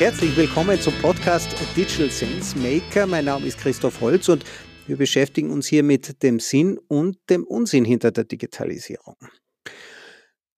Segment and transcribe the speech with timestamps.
[0.00, 3.06] Herzlich willkommen zum Podcast Digital Sense Maker.
[3.06, 4.44] Mein Name ist Christoph Holz und
[4.88, 9.14] wir beschäftigen uns hier mit dem Sinn und dem Unsinn hinter der Digitalisierung.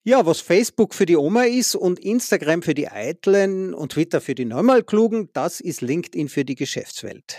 [0.05, 4.34] Ja, was Facebook für die Oma ist und Instagram für die Eitlen und Twitter für
[4.34, 7.37] die Neumalklugen, das ist LinkedIn für die Geschäftswelt.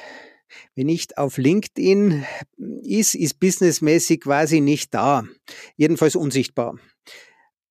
[0.76, 2.26] Wer nicht auf LinkedIn
[2.84, 5.24] ist, ist businessmäßig quasi nicht da.
[5.76, 6.78] Jedenfalls unsichtbar.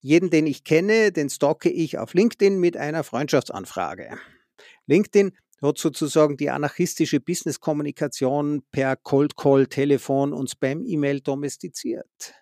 [0.00, 4.18] Jeden, den ich kenne, den stocke ich auf LinkedIn mit einer Freundschaftsanfrage.
[4.86, 5.32] LinkedIn
[5.62, 12.34] hat sozusagen die anarchistische Business-Kommunikation per Cold Call, Telefon und Spam-E-Mail domestiziert.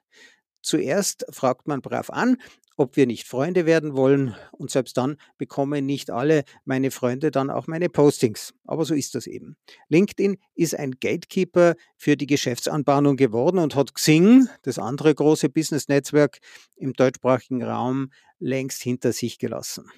[0.63, 2.39] Zuerst fragt man brav an,
[2.77, 7.51] ob wir nicht Freunde werden wollen und selbst dann bekommen nicht alle meine Freunde dann
[7.51, 8.55] auch meine Postings.
[8.65, 9.57] Aber so ist das eben.
[9.89, 16.39] LinkedIn ist ein Gatekeeper für die Geschäftsanbahnung geworden und hat Xing, das andere große Business-Netzwerk
[16.77, 19.91] im deutschsprachigen Raum, längst hinter sich gelassen.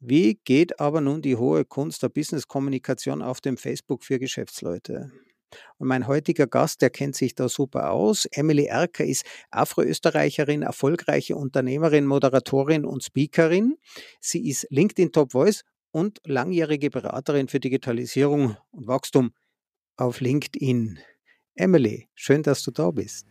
[0.00, 5.12] Wie geht aber nun die hohe Kunst der Business-Kommunikation auf dem Facebook für Geschäftsleute?
[5.78, 8.26] Und mein heutiger Gast, der kennt sich da super aus.
[8.30, 13.76] Emily Erker ist Afroösterreicherin, erfolgreiche Unternehmerin, Moderatorin und Speakerin.
[14.20, 19.32] Sie ist LinkedIn Top Voice und langjährige Beraterin für Digitalisierung und Wachstum
[19.96, 20.98] auf LinkedIn.
[21.54, 23.26] Emily, schön, dass du da bist.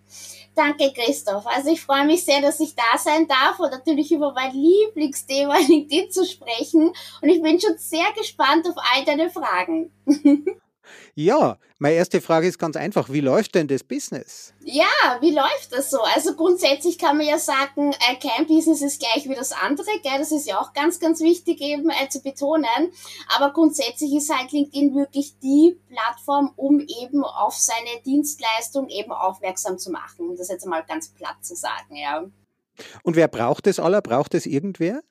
[0.56, 1.48] Danke, Christoph.
[1.48, 5.58] Also ich freue mich sehr, dass ich da sein darf und natürlich über mein Lieblingsthema
[5.68, 6.94] LinkedIn zu sprechen.
[7.22, 9.92] Und ich bin schon sehr gespannt auf all deine Fragen.
[11.16, 13.10] Ja, meine erste Frage ist ganz einfach.
[13.10, 14.54] Wie läuft denn das Business?
[14.64, 14.86] Ja,
[15.20, 16.00] wie läuft das so?
[16.16, 19.88] Also grundsätzlich kann man ja sagen, äh, kein Business ist gleich wie das andere.
[20.04, 20.20] Gell?
[20.20, 22.92] Das ist ja auch ganz, ganz wichtig eben äh, zu betonen.
[23.36, 29.78] Aber grundsätzlich ist halt LinkedIn wirklich die Plattform, um eben auf seine Dienstleistung eben aufmerksam
[29.78, 30.30] zu machen.
[30.30, 32.24] Um das jetzt mal ganz platt zu sagen, ja.
[33.04, 34.02] Und wer braucht es aller?
[34.02, 35.02] Braucht es irgendwer?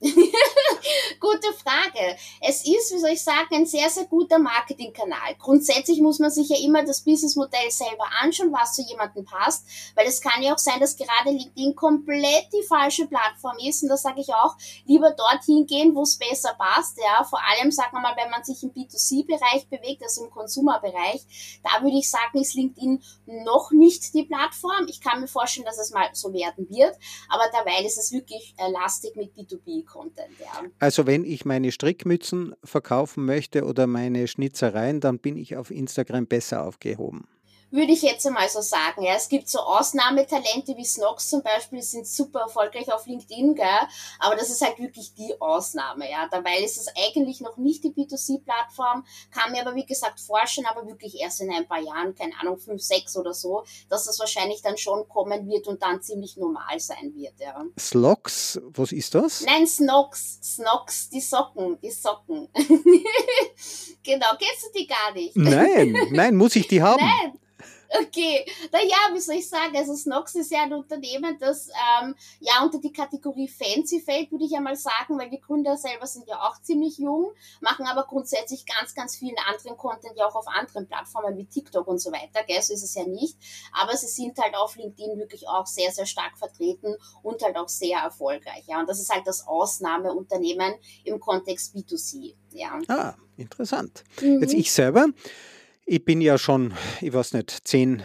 [1.20, 2.16] Gute Frage.
[2.40, 5.34] Es ist, wie soll ich sagen, ein sehr, sehr guter Marketingkanal.
[5.38, 10.06] Grundsätzlich muss man sich ja immer das Businessmodell selber anschauen, was zu jemandem passt, weil
[10.06, 13.96] es kann ja auch sein, dass gerade LinkedIn komplett die falsche Plattform ist und da
[13.96, 14.56] sage ich auch,
[14.86, 16.98] lieber dorthin gehen, wo es besser passt.
[16.98, 21.60] Ja, vor allem, sagen wir mal, wenn man sich im B2C-Bereich bewegt, also im Consumer-Bereich,
[21.62, 24.86] da würde ich sagen, ist LinkedIn noch nicht die Plattform.
[24.88, 26.96] Ich kann mir vorstellen, dass es mal so werden wird,
[27.28, 30.38] aber dabei ist es wirklich äh, lastig mit B2B-Content.
[30.40, 30.71] Ja.
[30.78, 36.26] Also wenn ich meine Strickmützen verkaufen möchte oder meine Schnitzereien, dann bin ich auf Instagram
[36.26, 37.26] besser aufgehoben
[37.72, 39.02] würde ich jetzt einmal so sagen.
[39.02, 43.54] Ja, es gibt so Ausnahmetalente wie Snox zum Beispiel, die sind super erfolgreich auf LinkedIn,
[43.54, 43.66] gell?
[44.18, 46.08] aber das ist halt wirklich die Ausnahme.
[46.10, 50.66] Ja, dabei ist es eigentlich noch nicht die B2C-Plattform, kann mir aber wie gesagt vorstellen,
[50.70, 54.18] aber wirklich erst in ein paar Jahren, keine Ahnung, fünf, sechs oder so, dass das
[54.18, 57.40] wahrscheinlich dann schon kommen wird und dann ziemlich normal sein wird.
[57.40, 57.64] Ja.
[57.78, 59.42] Slox, was ist das?
[59.42, 62.48] Nein, Snox, Snox, die Socken, die Socken.
[64.02, 65.36] genau, kennst du die gar nicht?
[65.36, 67.02] Nein, nein, muss ich die haben?
[67.02, 67.38] Nein.
[68.00, 69.76] Okay, naja, wie soll ich sagen?
[69.76, 74.44] Also Snox ist ja ein Unternehmen, das ähm, ja unter die Kategorie Fancy fällt, würde
[74.44, 78.64] ich einmal sagen, weil die Gründer selber sind ja auch ziemlich jung, machen aber grundsätzlich
[78.66, 82.42] ganz, ganz vielen anderen Content ja auch auf anderen Plattformen wie TikTok und so weiter,
[82.46, 82.62] gell?
[82.62, 83.36] so ist es ja nicht.
[83.72, 87.68] Aber sie sind halt auf LinkedIn wirklich auch sehr, sehr stark vertreten und halt auch
[87.68, 88.64] sehr erfolgreich.
[88.66, 90.74] Ja, und das ist halt das Ausnahmeunternehmen
[91.04, 92.34] im Kontext B2C.
[92.52, 92.78] Ja.
[92.88, 94.04] Ah, interessant.
[94.20, 94.40] Mhm.
[94.40, 95.08] Jetzt ich selber
[95.86, 98.02] ich bin ja schon, ich weiß nicht, 10,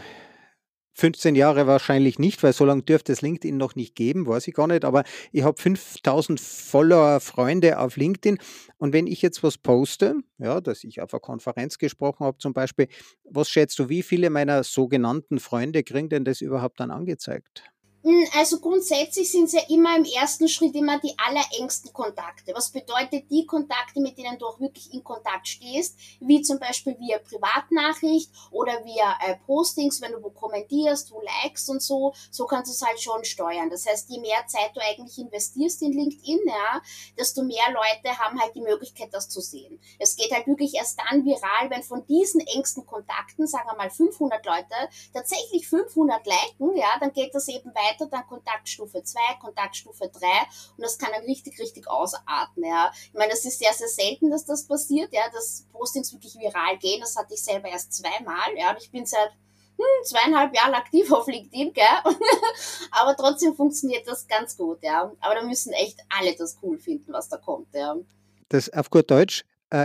[0.93, 4.55] 15 Jahre wahrscheinlich nicht, weil so lange dürfte es LinkedIn noch nicht geben, weiß ich
[4.55, 8.39] gar nicht, aber ich habe 5000 Follower, Freunde auf LinkedIn
[8.77, 12.53] und wenn ich jetzt was poste, ja, dass ich auf einer Konferenz gesprochen habe zum
[12.53, 12.87] Beispiel,
[13.29, 17.63] was schätzt du, wie viele meiner sogenannten Freunde kriegen denn das überhaupt dann angezeigt?
[18.07, 22.53] Hm, also grundsätzlich sind es ja immer im ersten Schritt immer die allerengsten Kontakte.
[22.55, 26.97] Was bedeutet die Kontakte, mit denen du auch wirklich in Kontakt stehst, wie zum Beispiel
[26.99, 32.45] via Privatnachricht oder via äh, Postings, wenn du wo kommentierst, wo likest und so, so
[32.45, 33.69] kannst du es halt schon steuern.
[33.69, 36.81] Das heißt, je mehr Zeit du eigentlich investierst in LinkedIn, ja,
[37.17, 39.81] desto mehr Leute haben halt die Möglichkeit, das zu sehen.
[39.99, 43.89] Es geht halt wirklich erst dann viral, wenn von diesen engsten Kontakten, sagen wir mal
[43.89, 44.75] 500 Leute,
[45.13, 50.27] tatsächlich 500 liken, ja, dann geht das eben weiter weiter, dann Kontaktstufe 2, Kontaktstufe 3
[50.77, 52.63] und das kann dann richtig, richtig ausarten.
[52.63, 52.91] Ja.
[52.93, 56.77] Ich meine, das ist sehr, sehr selten, dass das passiert, ja, dass Postings wirklich viral
[56.77, 57.01] gehen.
[57.01, 58.55] Das hatte ich selber erst zweimal.
[58.55, 59.31] Ja, ich bin seit
[59.77, 61.85] hm, zweieinhalb Jahren aktiv auf LinkedIn, gell?
[62.91, 65.11] Aber trotzdem funktioniert das ganz gut, ja.
[65.19, 67.95] Aber da müssen echt alle das cool finden, was da kommt, ja.
[68.49, 69.43] Das auf gut Deutsch,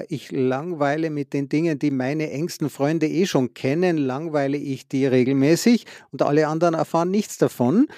[0.08, 5.06] ich langweile mit den Dingen, die meine engsten Freunde eh schon kennen, langweile ich die
[5.06, 7.88] regelmäßig und alle anderen erfahren nichts davon.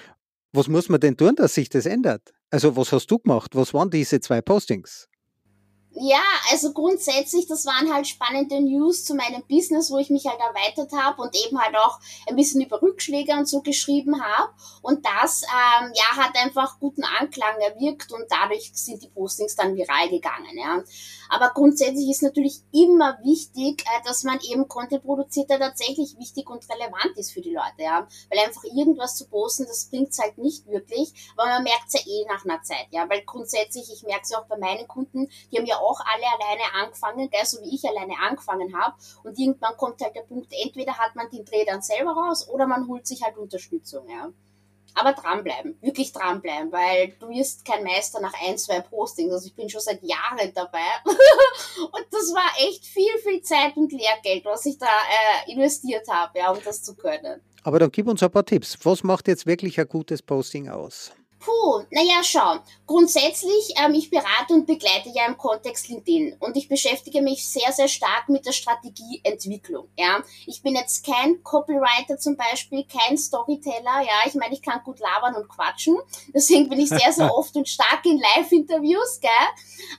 [0.53, 2.33] Was muss man denn tun, dass sich das ändert?
[2.51, 3.51] Also was hast du gemacht?
[3.55, 5.09] Was waren diese zwei Postings?
[5.97, 10.41] Ja, also grundsätzlich, das waren halt spannende News zu meinem Business, wo ich mich halt
[10.41, 14.53] erweitert habe und eben halt auch ein bisschen über Rückschläge und so geschrieben habe.
[14.83, 19.77] Und das, ähm, ja, hat einfach guten Anklang erwirkt und dadurch sind die Postings dann
[19.77, 20.83] viral gegangen, ja.
[21.35, 26.49] Aber grundsätzlich ist natürlich immer wichtig, äh, dass man eben Content produziert, der tatsächlich wichtig
[26.49, 28.07] und relevant ist für die Leute, ja.
[28.31, 32.25] Weil einfach irgendwas zu posten, das bringt's halt nicht wirklich, aber man merkt's ja eh
[32.29, 33.11] nach einer Zeit, ja.
[33.11, 36.25] Weil grundsätzlich, ich merke es ja auch bei meinen Kunden, die haben ja auch alle
[36.39, 38.95] alleine angefangen, gell, so wie ich alleine angefangen habe.
[39.25, 42.69] Und irgendwann kommt halt der Punkt, entweder hat man den Dreh dann selber raus oder
[42.69, 44.31] man holt sich halt Unterstützung, ja.
[44.95, 49.33] Aber dranbleiben, wirklich dranbleiben, weil du wirst kein Meister nach ein, zwei Postings.
[49.33, 50.79] Also ich bin schon seit Jahren dabei.
[51.05, 56.39] und das war echt viel, viel Zeit und Lehrgeld, was ich da äh, investiert habe,
[56.39, 57.41] ja, um das zu können.
[57.65, 58.79] Aber dann gib uns ein paar Tipps.
[58.85, 61.13] Was macht jetzt wirklich ein gutes Posting aus?
[61.45, 62.57] Puh, naja, schau.
[62.87, 67.71] Grundsätzlich, ähm, ich berate und begleite ja im Kontext LinkedIn und ich beschäftige mich sehr,
[67.71, 69.89] sehr stark mit der Strategieentwicklung.
[69.99, 74.01] Ja, ich bin jetzt kein Copywriter zum Beispiel, kein Storyteller.
[74.07, 75.99] Ja, ich meine, ich kann gut labern und quatschen.
[76.35, 79.31] Deswegen bin ich sehr, sehr oft und stark in Live-Interviews, gell?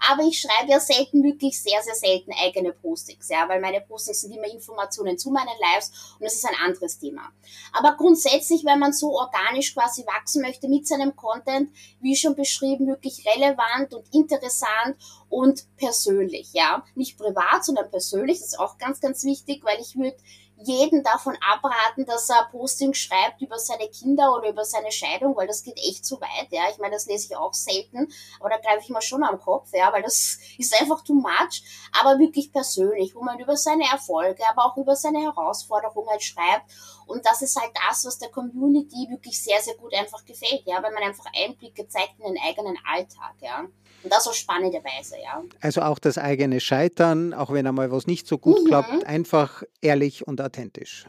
[0.10, 4.22] Aber ich schreibe ja selten, wirklich sehr, sehr selten eigene Postings, ja, weil meine Postings
[4.22, 7.32] sind immer Informationen zu meinen Lives und das ist ein anderes Thema.
[7.72, 11.70] Aber grundsätzlich, wenn man so organisch quasi wachsen möchte mit seinem Content, Content,
[12.02, 14.98] wie schon beschrieben, wirklich relevant und interessant
[15.30, 16.84] und persönlich, ja.
[16.96, 20.18] Nicht privat, sondern persönlich, das ist auch ganz, ganz wichtig, weil ich würde
[20.66, 25.48] jeden davon abraten, dass er Posting schreibt über seine Kinder oder über seine Scheidung, weil
[25.48, 26.64] das geht echt zu weit, ja.
[26.72, 29.70] Ich meine, das lese ich auch selten, aber da greife ich mir schon am Kopf,
[29.74, 31.64] ja, weil das ist einfach too much,
[32.00, 36.72] aber wirklich persönlich, wo man über seine Erfolge, aber auch über seine Herausforderungen schreibt
[37.08, 40.82] und das ist halt das, was der Community wirklich sehr, sehr gut einfach gefällt, ja,
[40.82, 43.66] weil man einfach Einblicke zeigt in den eigenen Alltag, ja.
[44.06, 45.44] Und das auf spannende Weise, ja.
[45.62, 48.68] Also auch das eigene Scheitern, auch wenn einmal was nicht so gut mhm.
[48.68, 51.08] klappt, einfach ehrlich und authentisch.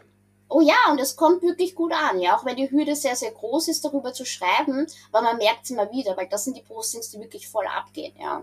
[0.48, 3.32] Oh ja, und es kommt wirklich gut an, ja, auch wenn die Hürde sehr, sehr
[3.32, 6.62] groß ist, darüber zu schreiben, weil man merkt es immer wieder, weil das sind die
[6.62, 8.42] Postings, die wirklich voll abgehen, ja.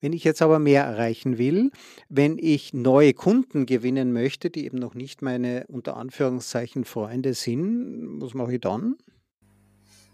[0.00, 1.70] Wenn ich jetzt aber mehr erreichen will,
[2.08, 8.20] wenn ich neue Kunden gewinnen möchte, die eben noch nicht meine unter Anführungszeichen Freunde sind,
[8.20, 8.96] was mache ich dann?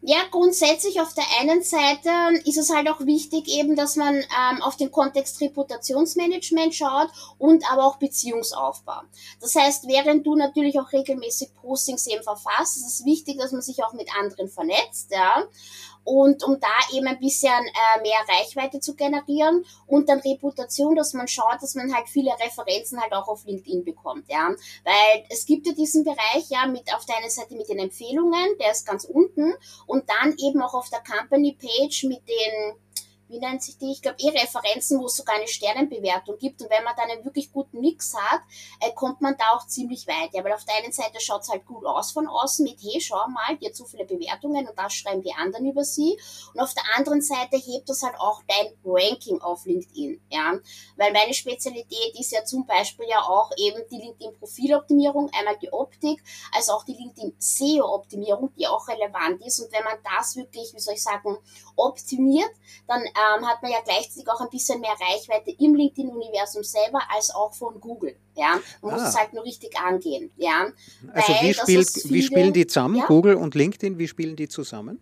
[0.03, 2.11] Ja, grundsätzlich auf der einen Seite
[2.47, 7.71] ist es halt auch wichtig eben, dass man ähm, auf den Kontext Reputationsmanagement schaut und
[7.71, 9.03] aber auch Beziehungsaufbau.
[9.41, 13.61] Das heißt, während du natürlich auch regelmäßig Postings eben verfasst, ist es wichtig, dass man
[13.61, 15.47] sich auch mit anderen vernetzt, ja
[16.05, 21.15] und um da eben ein bisschen äh, mehr Reichweite zu generieren und dann Reputation, dass
[21.15, 24.49] man schaut, dass man halt viele Referenzen halt auch auf LinkedIn bekommt, ja,
[24.85, 28.57] weil es gibt ja diesen Bereich, ja, mit auf der einen Seite mit den Empfehlungen,
[28.61, 29.55] der ist ganz unten
[29.87, 32.75] und dann eben auch auf der Company Page mit den
[33.31, 33.93] wie nennt sich die?
[33.93, 36.61] Ich glaube, E-Referenzen, wo es sogar eine Sternenbewertung gibt.
[36.61, 38.41] Und wenn man da einen wirklich guten Mix hat,
[38.81, 40.31] äh, kommt man da auch ziemlich weit.
[40.33, 43.01] Ja, weil auf der einen Seite schaut es halt gut aus von außen mit, hey,
[43.01, 46.19] schau mal, die hat so viele Bewertungen und das schreiben die anderen über sie.
[46.53, 50.21] Und auf der anderen Seite hebt das halt auch dein Ranking auf LinkedIn.
[50.31, 50.55] Ja,
[50.97, 56.23] weil meine Spezialität ist ja zum Beispiel ja auch eben die LinkedIn-Profiloptimierung, einmal die Optik,
[56.53, 59.61] als auch die LinkedIn-SEO-Optimierung, die auch relevant ist.
[59.61, 61.39] Und wenn man das wirklich, wie soll ich sagen,
[61.77, 62.51] optimiert,
[62.87, 63.03] dann
[63.37, 67.53] ähm, hat man ja gleichzeitig auch ein bisschen mehr Reichweite im LinkedIn-Universum selber als auch
[67.53, 68.17] von Google.
[68.37, 68.97] Ja, man ah.
[68.97, 70.31] muss es halt nur richtig angehen.
[70.37, 70.69] Ja,
[71.13, 73.07] also Weil, wie, spielt, viele, wie spielen die zusammen, ja?
[73.07, 75.01] Google und LinkedIn, wie spielen die zusammen?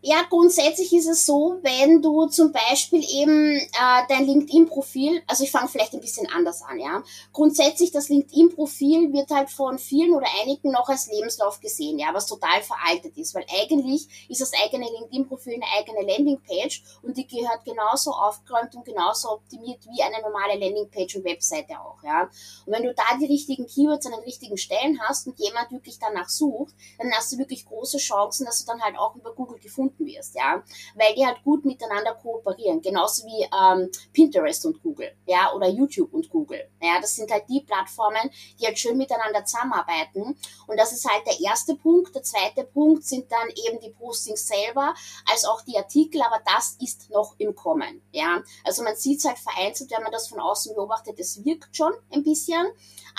[0.00, 3.66] Ja, grundsätzlich ist es so, wenn du zum Beispiel eben äh,
[4.08, 7.02] dein LinkedIn-Profil, also ich fange vielleicht ein bisschen anders an, ja.
[7.32, 12.26] Grundsätzlich das LinkedIn-Profil wird halt von vielen oder einigen noch als Lebenslauf gesehen, ja, was
[12.26, 17.64] total veraltet ist, weil eigentlich ist das eigene LinkedIn-Profil eine eigene Landingpage und die gehört
[17.64, 22.30] genauso aufgeräumt und genauso optimiert wie eine normale Landingpage und Webseite auch, ja.
[22.66, 25.98] Und wenn du da die richtigen Keywords an den richtigen Stellen hast und jemand wirklich
[25.98, 29.58] danach sucht, dann hast du wirklich große Chancen, dass du dann halt auch über Google
[29.58, 30.62] gefunden gefunden wirst, ja,
[30.94, 36.12] weil die halt gut miteinander kooperieren, genauso wie ähm, Pinterest und Google, ja, oder YouTube
[36.12, 40.36] und Google, ja, das sind halt die Plattformen, die halt schön miteinander zusammenarbeiten.
[40.66, 42.14] Und das ist halt der erste Punkt.
[42.14, 44.94] Der zweite Punkt sind dann eben die Postings selber,
[45.30, 49.24] als auch die Artikel, aber das ist noch im Kommen, ja, also man sieht es
[49.24, 52.66] halt vereinzelt, wenn man das von außen beobachtet, es wirkt schon ein bisschen,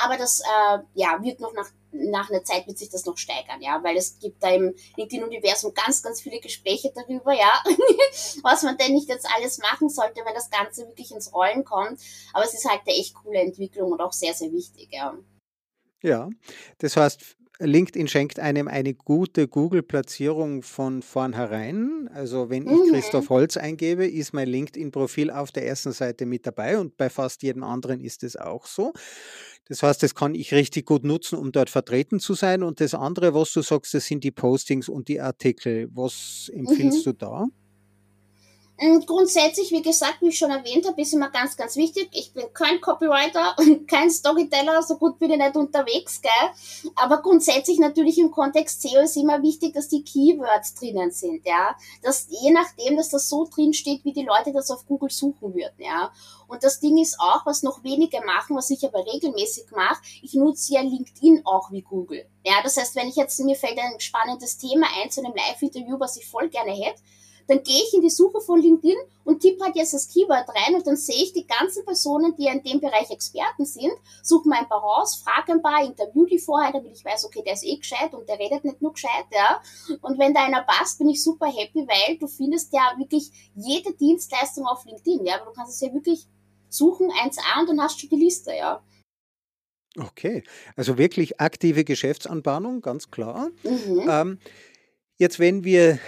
[0.03, 3.61] aber das äh, ja, wird noch nach nach einer Zeit wird sich das noch steigern,
[3.61, 7.63] ja, weil es gibt da im LinkedIn-Universum ganz, ganz viele Gespräche darüber, ja,
[8.43, 11.99] was man denn nicht jetzt alles machen sollte, wenn das Ganze wirklich ins Rollen kommt.
[12.33, 15.17] Aber es ist halt eine echt coole Entwicklung und auch sehr, sehr wichtig, ja.
[16.01, 16.29] Ja,
[16.77, 22.09] das heißt, LinkedIn schenkt einem eine gute Google-Platzierung von vornherein.
[22.13, 22.91] Also wenn ich Mhm.
[22.91, 27.43] Christoph Holz eingebe, ist mein LinkedIn-Profil auf der ersten Seite mit dabei und bei fast
[27.43, 28.93] jedem anderen ist es auch so.
[29.67, 32.63] Das heißt, das kann ich richtig gut nutzen, um dort vertreten zu sein.
[32.63, 35.89] Und das andere, was du sagst, das sind die Postings und die Artikel.
[35.93, 37.11] Was empfiehlst Mhm.
[37.11, 37.45] du da?
[38.81, 42.07] Und grundsätzlich, wie gesagt, wie ich schon erwähnt habe, ist immer ganz, ganz wichtig.
[42.13, 46.91] Ich bin kein Copywriter und kein Storyteller, so gut bin ich nicht unterwegs, gell?
[46.95, 51.75] Aber grundsätzlich natürlich im Kontext SEO ist immer wichtig, dass die Keywords drinnen sind, ja?
[52.03, 55.53] Dass je nachdem, dass das so drin steht, wie die Leute das auf Google suchen
[55.53, 56.11] würden, ja?
[56.47, 60.33] Und das Ding ist auch, was noch wenige machen, was ich aber regelmäßig mache, ich
[60.33, 62.25] nutze ja LinkedIn auch wie Google.
[62.45, 65.99] Ja, das heißt, wenn ich jetzt, mir fällt ein spannendes Thema ein zu einem Live-Interview,
[65.99, 67.01] was ich voll gerne hätte,
[67.49, 70.75] dann gehe ich in die Suche von LinkedIn und tippe halt jetzt das Keyword rein
[70.75, 73.91] und dann sehe ich die ganzen Personen, die in dem Bereich Experten sind,
[74.21, 77.41] suche mal ein paar raus, frage ein paar, interview die vorher, damit ich weiß, okay,
[77.43, 79.61] der ist eh gescheit und der redet nicht nur gescheit, ja.
[80.01, 83.93] Und wenn da einer passt, bin ich super happy, weil du findest ja wirklich jede
[83.93, 85.39] Dienstleistung auf LinkedIn, ja.
[85.39, 86.27] Du kannst es ja wirklich
[86.69, 88.83] suchen, 1A und dann hast du die Liste, ja.
[89.97, 90.43] Okay,
[90.75, 93.49] also wirklich aktive Geschäftsanbahnung, ganz klar.
[93.63, 94.07] Mhm.
[94.07, 94.39] Ähm,
[95.17, 95.99] jetzt, wenn wir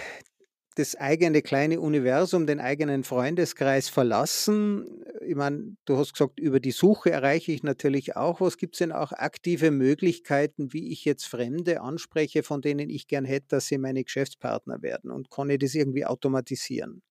[0.74, 5.04] das eigene kleine Universum, den eigenen Freundeskreis verlassen.
[5.20, 8.56] Ich meine, du hast gesagt, über die Suche erreiche ich natürlich auch was.
[8.56, 13.24] Gibt es denn auch aktive Möglichkeiten, wie ich jetzt Fremde anspreche, von denen ich gern
[13.24, 15.10] hätte, dass sie meine Geschäftspartner werden?
[15.10, 17.02] Und kann ich das irgendwie automatisieren?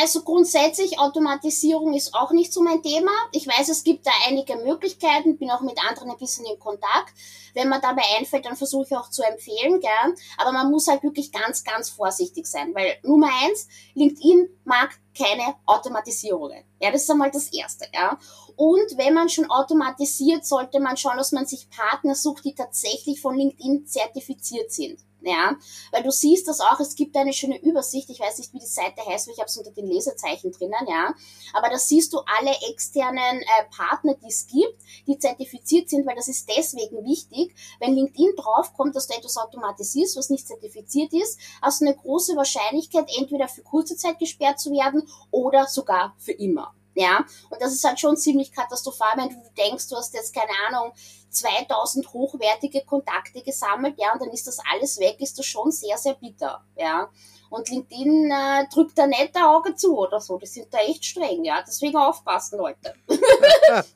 [0.00, 3.10] Also grundsätzlich, Automatisierung ist auch nicht so mein Thema.
[3.32, 7.14] Ich weiß, es gibt da einige Möglichkeiten, bin auch mit anderen ein bisschen in Kontakt.
[7.54, 10.14] Wenn man dabei einfällt, dann versuche ich auch zu empfehlen, gern.
[10.38, 15.56] Aber man muss halt wirklich ganz, ganz vorsichtig sein, weil Nummer eins, LinkedIn mag keine
[15.66, 16.62] Automatisierungen.
[16.80, 18.18] Ja, das ist einmal das Erste, ja.
[18.56, 23.20] Und wenn man schon automatisiert, sollte man schauen, dass man sich Partner sucht, die tatsächlich
[23.20, 25.00] von LinkedIn zertifiziert sind.
[25.22, 25.56] Ja,
[25.92, 28.66] weil du siehst das auch, es gibt eine schöne Übersicht, ich weiß nicht, wie die
[28.66, 31.14] Seite heißt, weil ich habe es unter den Lesezeichen drinnen, ja,
[31.52, 36.16] aber da siehst du alle externen äh, Partner, die es gibt, die zertifiziert sind, weil
[36.16, 41.38] das ist deswegen wichtig, wenn LinkedIn draufkommt, dass du etwas automatisierst, was nicht zertifiziert ist,
[41.60, 46.32] hast du eine große Wahrscheinlichkeit, entweder für kurze Zeit gesperrt zu werden oder sogar für
[46.32, 46.74] immer.
[46.94, 50.50] Ja, und das ist halt schon ziemlich katastrophal, wenn du denkst, du hast jetzt keine
[50.68, 50.92] Ahnung,
[51.30, 55.96] 2000 hochwertige Kontakte gesammelt, ja, und dann ist das alles weg, ist das schon sehr,
[55.96, 57.08] sehr bitter, ja.
[57.48, 60.38] Und LinkedIn äh, drückt da nicht ein Auge zu oder so.
[60.38, 61.64] Die sind da echt streng, ja.
[61.66, 62.94] Deswegen aufpassen, Leute.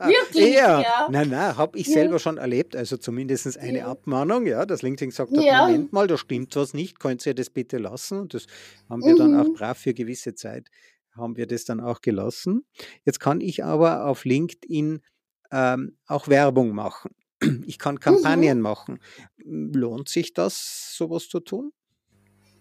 [0.00, 0.80] Wirklich, ja.
[0.80, 1.08] ja.
[1.10, 1.94] Nein, nein, habe ich Ja.
[1.94, 2.74] selber schon erlebt.
[2.74, 3.86] Also zumindest eine Ja.
[3.92, 5.66] Abmahnung, ja, dass LinkedIn hat, Ja.
[5.66, 8.18] Moment mal, da stimmt was nicht, könnt ihr das bitte lassen?
[8.22, 8.46] Und das
[8.88, 9.54] haben wir dann auch Mhm.
[9.54, 10.68] brav für gewisse Zeit,
[11.16, 12.64] haben wir das dann auch gelassen.
[13.04, 15.00] Jetzt kann ich aber auf LinkedIn
[15.52, 17.12] ähm, auch Werbung machen.
[17.66, 18.00] Ich kann Mhm.
[18.00, 19.00] Kampagnen machen.
[19.44, 21.72] Lohnt sich das, sowas zu tun?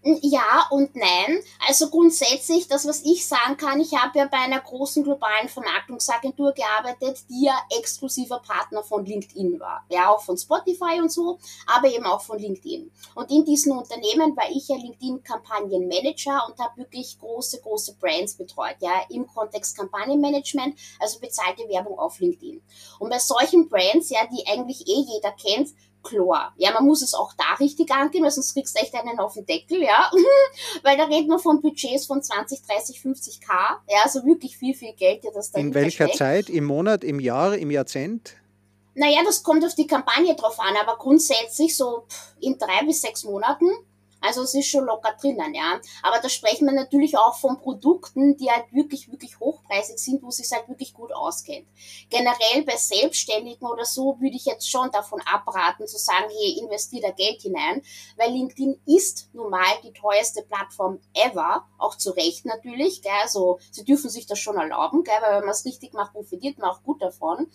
[0.06, 1.40] Ja und nein.
[1.66, 6.52] Also grundsätzlich, das, was ich sagen kann, ich habe ja bei einer großen globalen Vermarktungsagentur
[6.52, 9.86] gearbeitet, die ja exklusiver Partner von LinkedIn war.
[9.90, 12.92] Ja, auch von Spotify und so, aber eben auch von LinkedIn.
[13.16, 18.76] Und in diesen Unternehmen war ich ja LinkedIn-Kampagnenmanager und habe wirklich große, große Brands betreut,
[18.80, 22.62] ja, im Kontext Kampagnenmanagement, also bezahlte Werbung auf LinkedIn.
[23.00, 25.70] Und bei solchen Brands, ja, die eigentlich eh jeder kennt,
[26.04, 26.54] Chlor.
[26.58, 29.34] Ja, man muss es auch da richtig angehen, weil sonst kriegst du echt einen auf
[29.34, 30.12] den Deckel, ja.
[30.84, 33.48] weil da reden wir von Budgets von 20, 30, 50k.
[33.90, 36.50] Ja, also wirklich viel, viel Geld, ja, das da In welcher Zeit?
[36.50, 38.36] Im Monat, im Jahr, im Jahrzehnt?
[38.96, 42.06] Naja, das kommt auf die Kampagne drauf an, aber grundsätzlich so
[42.40, 43.68] in drei bis sechs Monaten.
[44.24, 45.82] Also es ist schon locker drinnen, ja.
[46.02, 50.30] Aber da sprechen wir natürlich auch von Produkten, die halt wirklich, wirklich hochpreisig sind, wo
[50.30, 51.68] es sich halt wirklich gut auskennt.
[52.10, 57.02] Generell bei Selbstständigen oder so würde ich jetzt schon davon abraten, zu sagen, hey, investier
[57.02, 57.82] da Geld hinein,
[58.16, 63.12] weil LinkedIn ist nun mal die teuerste Plattform ever, auch zu Recht natürlich, gell?
[63.22, 65.16] also sie dürfen sich das schon erlauben, gell?
[65.22, 67.52] weil wenn man es richtig macht, profitiert man auch gut davon.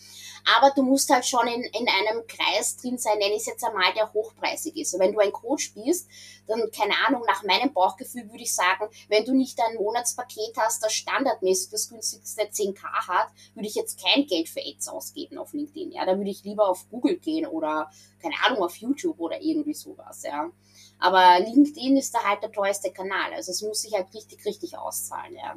[0.57, 3.65] Aber du musst halt schon in, in einem Kreis drin sein, nenne ich es jetzt
[3.65, 4.95] einmal, der hochpreisig ist.
[4.95, 6.09] Und wenn du ein Coach bist,
[6.47, 10.83] dann, keine Ahnung, nach meinem Bauchgefühl würde ich sagen, wenn du nicht ein Monatspaket hast,
[10.83, 15.53] das standardmäßig das günstigste 10k hat, würde ich jetzt kein Geld für Ads ausgeben auf
[15.53, 15.93] LinkedIn.
[15.93, 19.75] Ja, da würde ich lieber auf Google gehen oder, keine Ahnung, auf YouTube oder irgendwie
[19.75, 20.51] sowas, ja.
[20.99, 23.33] Aber LinkedIn ist da halt der teuerste Kanal.
[23.35, 25.57] Also es muss sich halt richtig, richtig auszahlen, ja.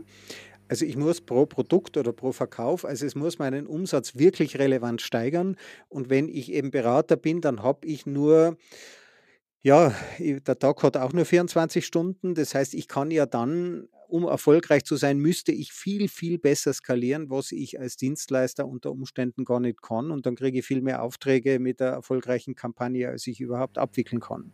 [0.68, 5.02] Also ich muss pro Produkt oder pro Verkauf, also es muss meinen Umsatz wirklich relevant
[5.02, 5.58] steigern.
[5.90, 8.56] Und wenn ich eben Berater bin, dann habe ich nur,
[9.64, 12.36] ja, der Tag hat auch nur 24 Stunden.
[12.36, 16.74] Das heißt, ich kann ja dann um erfolgreich zu sein, müsste ich viel, viel besser
[16.74, 20.12] skalieren, was ich als Dienstleister unter Umständen gar nicht kann.
[20.12, 24.20] Und dann kriege ich viel mehr Aufträge mit der erfolgreichen Kampagne, als ich überhaupt abwickeln
[24.20, 24.52] kann.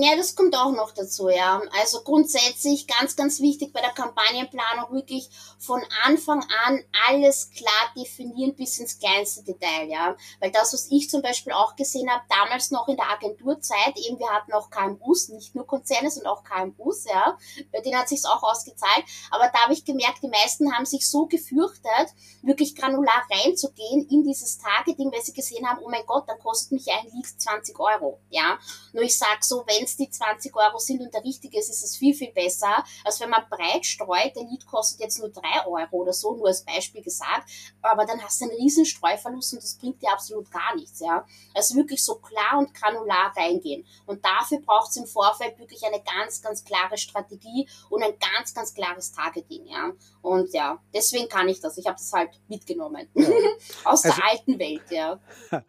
[0.00, 1.60] Ja, das kommt auch noch dazu, ja.
[1.80, 5.28] Also grundsätzlich ganz, ganz wichtig bei der Kampagnenplanung wirklich
[5.58, 10.16] von Anfang an alles klar definieren bis ins kleinste Detail, ja.
[10.38, 14.20] Weil das, was ich zum Beispiel auch gesehen habe, damals noch in der Agenturzeit, eben
[14.20, 17.36] wir hatten auch KMUs, nicht nur Konzerne, sondern auch KMUs, ja.
[17.72, 19.04] Bei denen hat sich's auch ausgezahlt.
[19.32, 24.22] Aber da habe ich gemerkt, die meisten haben sich so gefürchtet, wirklich granular reinzugehen in
[24.22, 27.76] dieses Targeting, weil sie gesehen haben, oh mein Gott, dann kostet mich ein Lead 20
[27.80, 28.60] Euro, ja.
[28.92, 31.82] Nur ich sag so, wenn es die 20 Euro sind und der richtige ist, ist
[31.82, 34.36] es viel, viel besser, als wenn man breit streut.
[34.36, 37.50] Der Lied kostet jetzt nur 3 Euro oder so, nur als Beispiel gesagt.
[37.82, 41.24] Aber dann hast du einen riesen Streuverlust und das bringt dir absolut gar nichts, ja.
[41.54, 43.84] Also wirklich so klar und granular reingehen.
[44.06, 48.54] Und dafür braucht es im Vorfeld wirklich eine ganz, ganz klare Strategie und ein ganz,
[48.54, 49.92] ganz klares Targeting, ja.
[50.22, 51.78] Und ja, deswegen kann ich das.
[51.78, 53.08] Ich habe das halt mitgenommen.
[53.14, 53.28] Ja.
[53.84, 55.20] Aus also, der alten Welt, ja.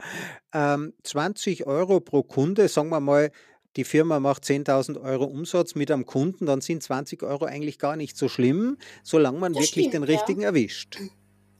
[0.51, 3.31] Ähm, 20 Euro pro Kunde, sagen wir mal,
[3.75, 7.95] die Firma macht 10.000 Euro Umsatz mit einem Kunden, dann sind 20 Euro eigentlich gar
[7.95, 10.47] nicht so schlimm, solange man das wirklich stimmt, den richtigen ja.
[10.47, 10.99] erwischt.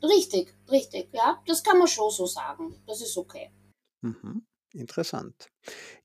[0.02, 1.42] Richtig, richtig, ja.
[1.46, 2.76] Das kann man schon so sagen.
[2.88, 3.52] Das ist okay.
[4.02, 5.50] Mhm, interessant.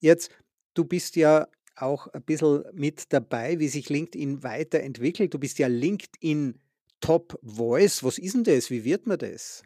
[0.00, 0.30] Jetzt,
[0.74, 5.32] du bist ja auch ein bisschen mit dabei, wie sich LinkedIn weiterentwickelt.
[5.32, 6.58] Du bist ja LinkedIn
[7.00, 8.02] Top Voice.
[8.02, 8.70] Was ist denn das?
[8.70, 9.62] Wie wird man das?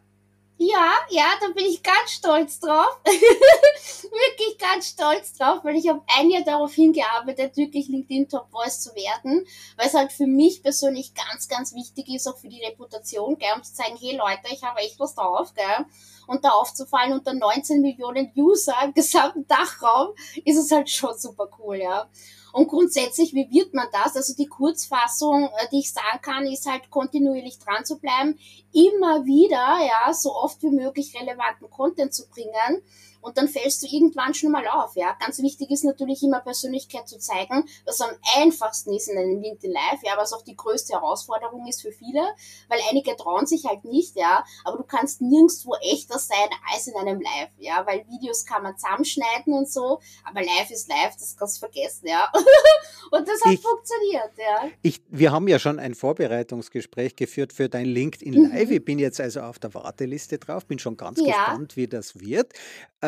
[0.61, 2.99] Ja, ja, da bin ich ganz stolz drauf.
[3.05, 8.81] wirklich ganz stolz drauf, weil ich habe ein Jahr darauf hingearbeitet, wirklich LinkedIn Top Voice
[8.81, 9.47] zu werden,
[9.77, 13.53] weil es halt für mich persönlich ganz, ganz wichtig ist, auch für die Reputation, gell,
[13.55, 15.85] um zu zeigen, hey Leute, ich habe echt was drauf, gell.
[16.27, 20.09] Und da aufzufallen unter 19 Millionen User im gesamten Dachraum,
[20.43, 22.09] ist es halt schon super cool, ja.
[22.51, 24.15] Und grundsätzlich, wie wird man das?
[24.15, 28.37] Also die Kurzfassung, äh, die ich sagen kann, ist halt kontinuierlich dran zu bleiben,
[28.73, 32.81] immer wieder, ja, so oft wie möglich relevanten Content zu bringen
[33.21, 34.95] und dann fällst du irgendwann schon mal auf.
[34.95, 39.41] Ja, ganz wichtig ist natürlich immer Persönlichkeit zu zeigen, was am einfachsten ist in einem
[39.41, 42.21] LinkedIn Live, ja, was auch die größte Herausforderung ist für viele,
[42.67, 46.95] weil einige trauen sich halt nicht, ja, aber du kannst nirgendwo echter sein als in
[46.95, 51.35] einem Live, ja, weil Videos kann man zusammenschneiden und so, aber Live ist Live, das
[51.37, 52.31] kannst du vergessen, ja.
[53.11, 54.69] und das hat ich, funktioniert, ja.
[54.81, 58.69] Ich, wir haben ja schon ein Vorbereitungsgespräch geführt für dein LinkedIn Live.
[58.69, 58.75] Mhm.
[58.75, 61.25] Ich bin jetzt also auf der Warteliste drauf, bin schon ganz ja.
[61.25, 62.53] gespannt, wie das wird.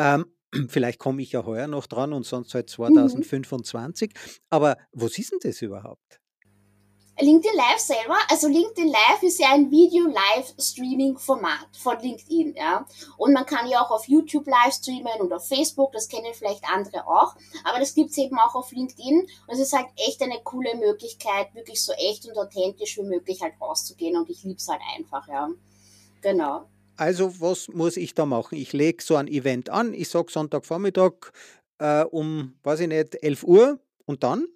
[0.02, 0.26] Ähm,
[0.68, 4.10] vielleicht komme ich ja heuer noch dran und sonst halt 2025.
[4.10, 4.14] Mhm.
[4.50, 6.20] Aber was ist denn das überhaupt?
[7.20, 12.86] LinkedIn Live selber, also LinkedIn Live ist ja ein Video-Live-Streaming-Format von LinkedIn, ja.
[13.18, 16.64] Und man kann ja auch auf YouTube live streamen und auf Facebook, das kennen vielleicht
[16.64, 17.34] andere auch.
[17.64, 19.20] Aber das gibt's eben auch auf LinkedIn.
[19.20, 23.42] Und es ist halt echt eine coole Möglichkeit, wirklich so echt und authentisch wie möglich
[23.42, 24.16] halt rauszugehen.
[24.16, 25.50] Und ich lieb's halt einfach, ja.
[26.22, 26.64] Genau.
[26.96, 28.56] Also was muss ich da machen?
[28.58, 31.32] Ich lege so ein Event an, ich sage Sonntagvormittag
[31.78, 34.46] äh, um, weiß ich nicht, 11 Uhr und dann?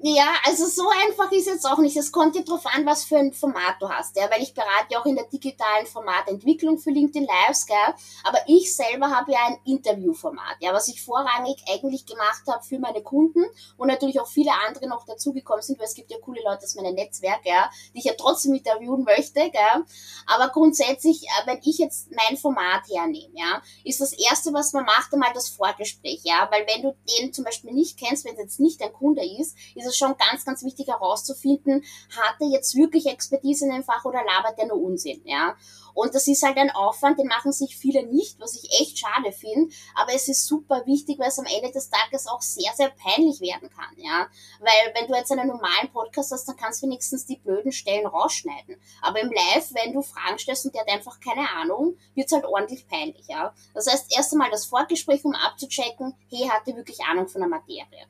[0.00, 1.96] Ja, also so einfach ist jetzt auch nicht.
[1.96, 4.86] Es kommt dir drauf an, was für ein Format du hast, ja, weil ich berate
[4.90, 7.94] ja auch in der digitalen Formatentwicklung für LinkedIn Lives, gell.
[8.22, 12.78] Aber ich selber habe ja ein Interviewformat, ja, was ich vorrangig eigentlich gemacht habe für
[12.78, 13.44] meine Kunden
[13.76, 16.76] und natürlich auch viele andere noch dazugekommen sind, weil es gibt ja coole Leute aus
[16.76, 19.84] meinem Netzwerk, ja, die ich ja trotzdem interviewen möchte, gell.
[20.26, 24.84] Aber grundsätzlich, äh, wenn ich jetzt mein Format hernehme, ja, ist das erste, was man
[24.84, 28.40] macht, einmal das Vorgespräch, ja, weil wenn du den zum Beispiel nicht kennst, wenn es
[28.40, 31.84] jetzt nicht dein Kunde ist, ist es schon ganz, ganz wichtig herauszufinden,
[32.16, 35.56] hat er jetzt wirklich Expertise in dem Fach oder labert er nur Unsinn, ja.
[35.98, 39.32] Und das ist halt ein Aufwand, den machen sich viele nicht, was ich echt schade
[39.32, 39.74] finde.
[39.96, 43.40] Aber es ist super wichtig, weil es am Ende des Tages auch sehr, sehr peinlich
[43.40, 44.28] werden kann, ja.
[44.60, 48.06] Weil wenn du jetzt einen normalen Podcast hast, dann kannst du wenigstens die blöden Stellen
[48.06, 48.80] rausschneiden.
[49.02, 52.44] Aber im Live, wenn du Fragen stellst und der hat einfach keine Ahnung, wird's halt
[52.44, 53.52] ordentlich peinlich, ja.
[53.74, 57.50] Das heißt, erst einmal das Vorgespräch, um abzuchecken, hey, hat er wirklich Ahnung von der
[57.50, 58.06] Materie.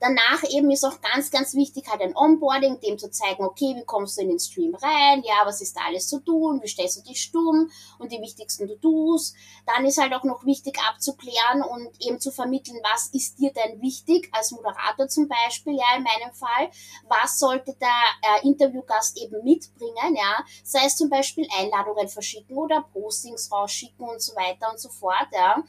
[0.00, 3.84] Danach eben ist auch ganz, ganz wichtig halt ein Onboarding, dem zu zeigen, okay, wie
[3.84, 6.96] kommst du in den Stream rein, ja, was ist da alles zu tun, wie stellst
[6.96, 7.70] du dich stumm?
[7.98, 9.34] Und die wichtigsten To-Dos.
[9.66, 13.82] Dann ist halt auch noch wichtig abzuklären und eben zu vermitteln, was ist dir denn
[13.82, 16.70] wichtig, als Moderator zum Beispiel, ja, in meinem Fall,
[17.06, 17.88] was sollte der
[18.22, 24.22] äh, Interviewgast eben mitbringen, ja, sei es zum Beispiel Einladungen verschicken oder Postings rausschicken und
[24.22, 25.62] so weiter und so fort, ja.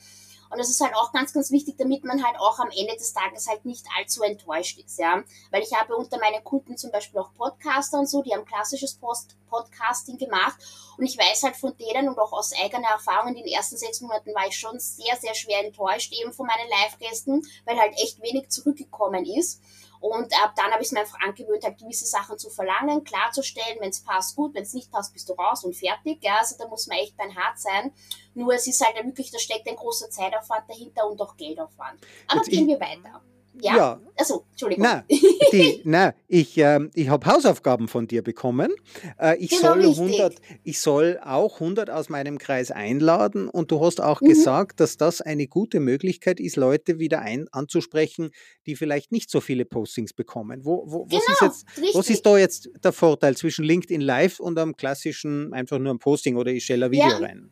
[0.52, 3.14] Und das ist halt auch ganz, ganz wichtig, damit man halt auch am Ende des
[3.14, 5.24] Tages halt nicht allzu enttäuscht ist, ja.
[5.50, 8.96] Weil ich habe unter meinen Kunden zum Beispiel auch Podcaster und so, die haben klassisches
[8.96, 10.56] Post Podcasting gemacht.
[10.98, 14.02] Und ich weiß halt von denen und auch aus eigener Erfahrung in den ersten sechs
[14.02, 18.22] Monaten war ich schon sehr, sehr schwer enttäuscht eben von meinen Live-Gästen, weil halt echt
[18.22, 19.62] wenig zurückgekommen ist.
[20.02, 23.78] Und ab dann habe ich es mir einfach angewöhnt, halt gewisse Sachen zu verlangen, klarzustellen,
[23.80, 26.24] wenn es passt, gut, wenn es nicht passt, bist du raus und fertig.
[26.24, 27.94] Ja, also da muss man echt bein hart sein.
[28.34, 32.00] Nur es ist halt wirklich, da steckt ein großer Zeitaufwand dahinter und auch Geldaufwand.
[32.28, 33.22] Aber Jetzt gehen wir weiter.
[33.54, 33.76] Ja.
[33.76, 34.00] ja.
[34.18, 34.84] Also, Entschuldigung.
[34.84, 35.04] Nein,
[35.52, 38.72] die, nein ich, äh, ich habe Hausaufgaben von dir bekommen.
[39.20, 43.84] Äh, ich, genau soll 100, ich soll auch 100 aus meinem Kreis einladen und du
[43.84, 44.28] hast auch mhm.
[44.28, 48.32] gesagt, dass das eine gute Möglichkeit ist, Leute wieder ein, anzusprechen,
[48.66, 50.62] die vielleicht nicht so viele Postings bekommen.
[50.64, 54.40] Wo, wo, genau, was, ist jetzt, was ist da jetzt der Vorteil zwischen LinkedIn Live
[54.40, 57.18] und einem klassischen, einfach nur ein Posting oder ich stelle ein Video ja.
[57.18, 57.52] rein?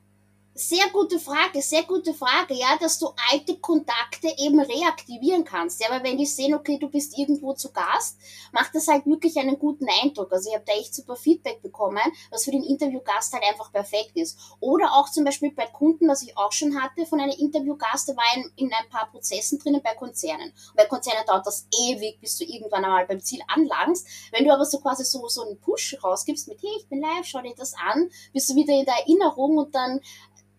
[0.59, 5.81] Sehr gute Frage, sehr gute Frage, ja, dass du alte Kontakte eben reaktivieren kannst.
[5.81, 8.17] Ja, weil wenn die sehen, okay, du bist irgendwo zu Gast,
[8.51, 10.33] macht das halt wirklich einen guten Eindruck.
[10.33, 14.11] Also ich habe da echt super Feedback bekommen, was für den Interviewgast halt einfach perfekt
[14.15, 14.37] ist.
[14.59, 18.17] Oder auch zum Beispiel bei Kunden, was ich auch schon hatte von einem Interviewgast, der
[18.17, 20.49] war in, in ein paar Prozessen drinnen bei Konzernen.
[20.49, 24.05] Und bei Konzernen dauert das ewig, bis du irgendwann einmal beim Ziel anlangst.
[24.33, 27.25] Wenn du aber so quasi so, so einen Push rausgibst mit, hey, ich bin live,
[27.25, 30.01] schau dir das an, bist du wieder in der Erinnerung und dann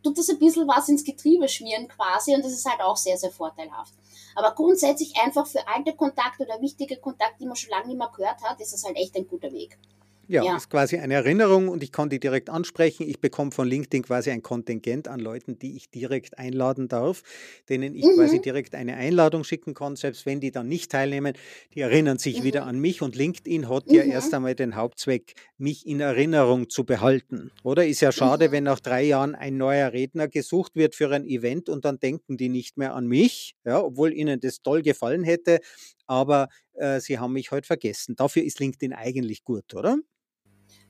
[0.03, 3.17] tut das ein bisschen was ins Getriebe schmieren quasi und das ist halt auch sehr,
[3.17, 3.95] sehr vorteilhaft.
[4.35, 8.11] Aber grundsätzlich einfach für alte Kontakte oder wichtige Kontakte, die man schon lange nicht mehr
[8.15, 9.79] gehört hat, ist das halt echt ein guter Weg.
[10.31, 13.03] Ja, ja, ist quasi eine Erinnerung und ich kann die direkt ansprechen.
[13.09, 17.25] Ich bekomme von LinkedIn quasi ein Kontingent an Leuten, die ich direkt einladen darf,
[17.69, 18.15] denen ich mhm.
[18.15, 21.35] quasi direkt eine Einladung schicken kann, selbst wenn die dann nicht teilnehmen.
[21.75, 22.45] Die erinnern sich mhm.
[22.45, 23.95] wieder an mich und LinkedIn hat mhm.
[23.95, 27.51] ja erst einmal den Hauptzweck, mich in Erinnerung zu behalten.
[27.65, 28.53] Oder ist ja schade, mhm.
[28.53, 32.37] wenn nach drei Jahren ein neuer Redner gesucht wird für ein Event und dann denken
[32.37, 35.59] die nicht mehr an mich, ja, obwohl ihnen das toll gefallen hätte,
[36.07, 38.15] aber äh, sie haben mich heute halt vergessen.
[38.15, 39.99] Dafür ist LinkedIn eigentlich gut, oder?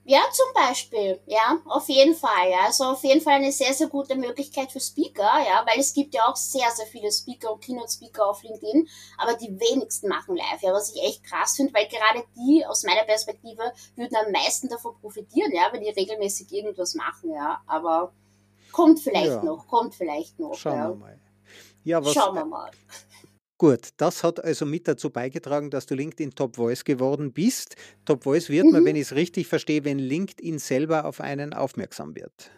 [0.04, 2.66] Ja, zum Beispiel, ja, auf jeden Fall, ja.
[2.66, 6.14] Also auf jeden Fall eine sehr, sehr gute Möglichkeit für Speaker, ja, weil es gibt
[6.14, 10.62] ja auch sehr, sehr viele Speaker und Keynote-Speaker auf LinkedIn, aber die wenigsten machen live,
[10.62, 14.68] ja, was ich echt krass finde, weil gerade die, aus meiner Perspektive, würden am meisten
[14.68, 18.12] davon profitieren, ja, wenn die regelmäßig irgendwas machen, ja, aber
[18.72, 19.42] kommt vielleicht ja.
[19.42, 20.54] noch, kommt vielleicht noch.
[20.54, 20.88] Schauen ja.
[20.88, 21.20] wir mal.
[21.84, 22.70] Ja, was, Schauen wir mal.
[23.60, 27.76] Gut, das hat also mit dazu beigetragen, dass du LinkedIn Top Voice geworden bist.
[28.06, 28.72] Top Voice wird mhm.
[28.72, 32.50] man, wenn ich es richtig verstehe, wenn LinkedIn selber auf einen aufmerksam wird.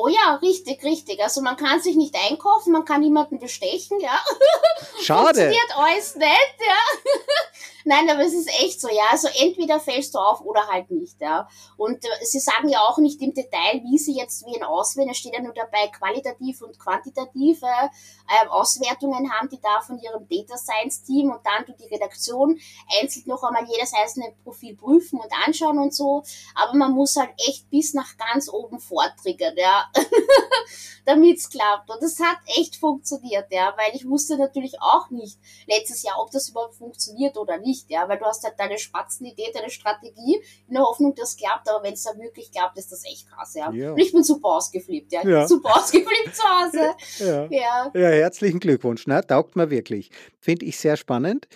[0.00, 1.20] Oh ja, richtig, richtig.
[1.20, 4.16] Also man kann sich nicht einkaufen, man kann niemanden bestechen, ja.
[5.02, 5.24] Schade.
[5.24, 7.12] Funktioniert alles nicht, ja.
[7.84, 9.04] Nein, aber es ist echt so, ja.
[9.10, 11.48] Also entweder fällst du auf oder halt nicht, ja.
[11.76, 15.08] Und äh, sie sagen ja auch nicht im Detail, wie sie jetzt wen auswählen.
[15.08, 20.28] Es steht ja nur dabei, qualitativ und quantitative äh, Auswertungen haben die da von ihrem
[20.28, 22.60] Data Science Team und dann tut die Redaktion
[23.00, 26.22] einzeln noch einmal jedes einzelne Profil prüfen und anschauen und so.
[26.54, 29.87] Aber man muss halt echt bis nach ganz oben vortriggern, ja.
[31.04, 31.90] damit es klappt.
[31.90, 36.30] Und es hat echt funktioniert, ja, weil ich wusste natürlich auch nicht letztes Jahr, ob
[36.30, 40.74] das überhaupt funktioniert oder nicht ja, weil du hast halt deine Spatzenidee, deine Strategie in
[40.74, 43.54] der Hoffnung, dass es klappt, aber wenn es dann wirklich klappt, ist das echt krass,
[43.54, 43.70] ja.
[43.72, 43.92] ja.
[43.92, 45.20] Und ich bin super ausgeflippt, ja.
[45.20, 45.38] Ich ja.
[45.40, 46.94] bin super ausgeflippt zu Hause.
[47.18, 47.46] Ja.
[47.50, 47.90] ja.
[47.94, 49.26] ja, herzlichen Glückwunsch, ne?
[49.26, 50.10] Taugt mir wirklich.
[50.38, 51.48] Finde ich sehr spannend.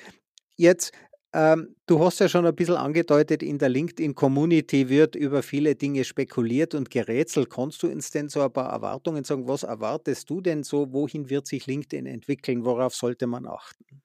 [0.57, 0.93] Jetzt
[1.35, 6.05] ähm, du hast ja schon ein bisschen angedeutet, in der LinkedIn-Community wird über viele Dinge
[6.05, 7.49] spekuliert und gerätselt.
[7.51, 9.49] Kannst du uns denn so ein paar Erwartungen sagen?
[9.49, 10.93] Was erwartest du denn so?
[10.93, 12.65] Wohin wird sich LinkedIn entwickeln?
[12.65, 14.03] Worauf sollte man achten?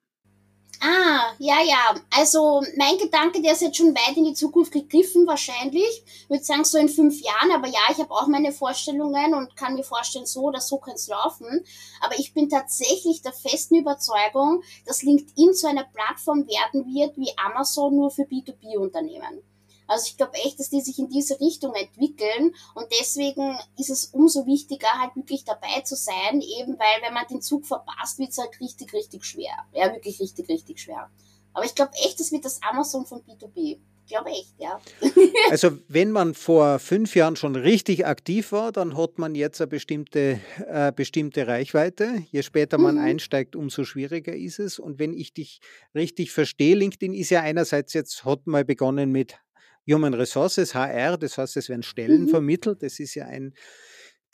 [0.79, 1.95] Ah, ja, ja.
[2.15, 6.03] Also mein Gedanke, der ist jetzt schon weit in die Zukunft gegriffen, wahrscheinlich.
[6.05, 7.51] Ich würde sagen, so in fünf Jahren.
[7.51, 10.93] Aber ja, ich habe auch meine Vorstellungen und kann mir vorstellen, so oder so kann
[10.93, 11.65] es laufen.
[12.01, 17.31] Aber ich bin tatsächlich der festen Überzeugung, dass LinkedIn zu einer Plattform werden wird wie
[17.37, 19.41] Amazon nur für B2B-Unternehmen.
[19.87, 24.05] Also ich glaube echt, dass die sich in diese Richtung entwickeln und deswegen ist es
[24.05, 28.31] umso wichtiger, halt wirklich dabei zu sein, eben weil wenn man den Zug verpasst, wird
[28.31, 29.65] es halt richtig, richtig schwer.
[29.73, 31.09] Ja, wirklich richtig, richtig schwer.
[31.53, 33.79] Aber ich glaube echt, das wird das Amazon von B2B.
[34.07, 34.79] Ich glaube echt, ja.
[35.51, 39.67] Also wenn man vor fünf Jahren schon richtig aktiv war, dann hat man jetzt eine
[39.67, 42.23] bestimmte, äh, bestimmte Reichweite.
[42.31, 43.01] Je später man mhm.
[43.01, 44.79] einsteigt, umso schwieriger ist es.
[44.79, 45.59] Und wenn ich dich
[45.93, 49.39] richtig verstehe, LinkedIn ist ja einerseits jetzt, hat mal begonnen mit
[49.89, 52.29] Human Resources, HR, das heißt, es werden Stellen mhm.
[52.29, 52.83] vermittelt.
[52.83, 53.53] Das ist ja ein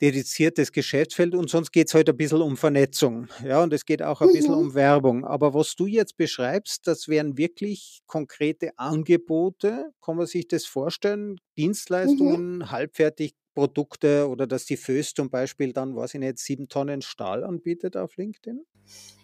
[0.00, 3.28] dediziertes Geschäftsfeld und sonst geht es halt ein bisschen um Vernetzung.
[3.44, 4.32] Ja, und es geht auch ein mhm.
[4.32, 5.24] bisschen um Werbung.
[5.24, 9.92] Aber was du jetzt beschreibst, das wären wirklich konkrete Angebote.
[10.04, 11.32] Kann man sich das vorstellen?
[11.32, 11.36] Mhm.
[11.56, 12.70] Dienstleistungen, mhm.
[12.70, 17.44] halbfertig Produkte oder dass die Föß zum Beispiel dann, weiß ich nicht, sieben Tonnen Stahl
[17.44, 18.64] anbietet auf LinkedIn?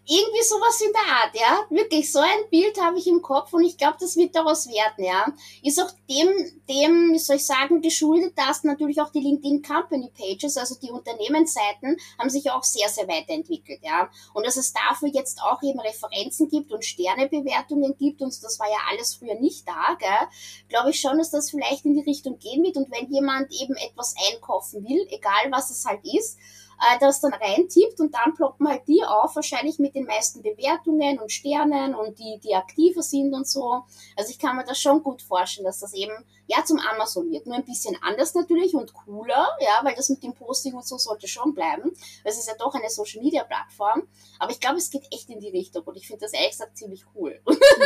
[0.06, 1.64] Irgendwie sowas in der Art, ja.
[1.70, 5.04] Wirklich, so ein Bild habe ich im Kopf und ich glaube, das wird daraus werden,
[5.04, 5.32] ja.
[5.62, 6.28] Ist auch dem,
[6.68, 10.90] dem, wie soll ich sagen, geschuldet, dass natürlich auch die LinkedIn Company Pages, also die
[10.90, 14.10] Unternehmensseiten, haben sich auch sehr, sehr weiterentwickelt, ja.
[14.34, 18.68] Und dass es dafür jetzt auch eben Referenzen gibt und Sternebewertungen gibt und das war
[18.68, 20.28] ja alles früher nicht da, gell,
[20.68, 23.76] glaube ich schon, dass das vielleicht in die Richtung gehen wird und wenn jemand eben
[23.76, 26.38] etwas einkaufen will, egal was es halt ist,
[26.80, 31.18] äh, das dann reintippt und dann ploppen halt die auf, wahrscheinlich mit den meisten Bewertungen
[31.18, 33.82] und Sternen und die, die aktiver sind und so.
[34.16, 36.12] Also ich kann mir das schon gut vorstellen, dass das eben
[36.46, 37.46] ja zum Amazon wird.
[37.46, 40.98] Nur ein bisschen anders natürlich und cooler, ja, weil das mit dem Posting und so
[40.98, 41.92] sollte schon bleiben.
[42.24, 44.08] Es ist ja doch eine Social Media Plattform.
[44.38, 46.76] Aber ich glaube, es geht echt in die Richtung und ich finde das ehrlich gesagt
[46.76, 47.40] ziemlich cool.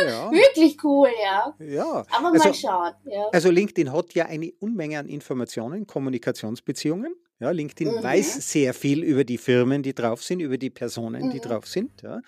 [0.05, 0.31] Ja.
[0.31, 1.53] Wirklich cool, ja.
[1.59, 2.05] Ja.
[2.11, 2.93] Aber also, mal schauen.
[3.05, 3.27] Ja.
[3.31, 7.15] Also LinkedIn hat ja eine Unmenge an Informationen, Kommunikationsbeziehungen.
[7.39, 8.03] Ja, LinkedIn mhm.
[8.03, 11.41] weiß sehr viel über die Firmen, die drauf sind, über die Personen, die mhm.
[11.41, 12.21] drauf sind, ja,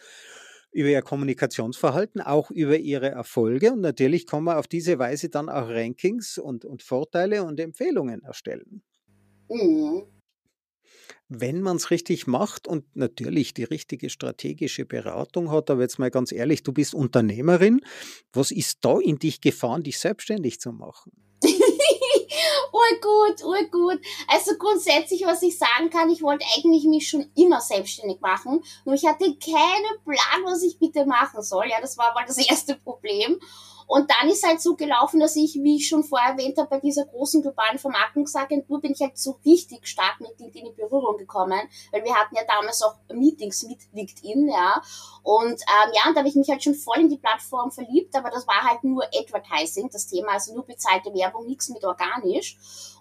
[0.72, 3.72] über ihr Kommunikationsverhalten, auch über ihre Erfolge.
[3.72, 8.24] Und natürlich kann man auf diese Weise dann auch Rankings und, und Vorteile und Empfehlungen
[8.24, 8.84] erstellen.
[9.50, 10.04] Mhm.
[11.30, 16.12] Wenn man es richtig macht und natürlich die richtige strategische Beratung hat, aber jetzt mal
[16.12, 17.82] ganz ehrlich, du bist Unternehmerin,
[18.32, 21.12] was ist da in dich gefahren, dich selbstständig zu machen?
[22.72, 24.00] Urgut, urgut.
[24.28, 28.96] Also grundsätzlich, was ich sagen kann, ich wollte eigentlich mich schon immer selbstständig machen, nur
[28.96, 31.68] ich hatte keinen Plan, was ich bitte machen soll.
[31.70, 33.40] Ja, das war mal das erste Problem.
[33.88, 36.80] Und dann ist halt so gelaufen, dass ich, wie ich schon vorher erwähnt habe, bei
[36.80, 41.60] dieser großen globalen Vermarktungsagentur bin ich halt so richtig stark mit LinkedIn in Berührung gekommen,
[41.92, 44.82] weil wir hatten ja damals auch Meetings mit LinkedIn, ja.
[45.24, 48.14] Und ähm, ja, und da habe ich mich halt schon voll in die Plattform verliebt,
[48.16, 52.58] aber das war halt nur Advertising, das Thema, also nur bezahlte Werbung, nichts mit organisch.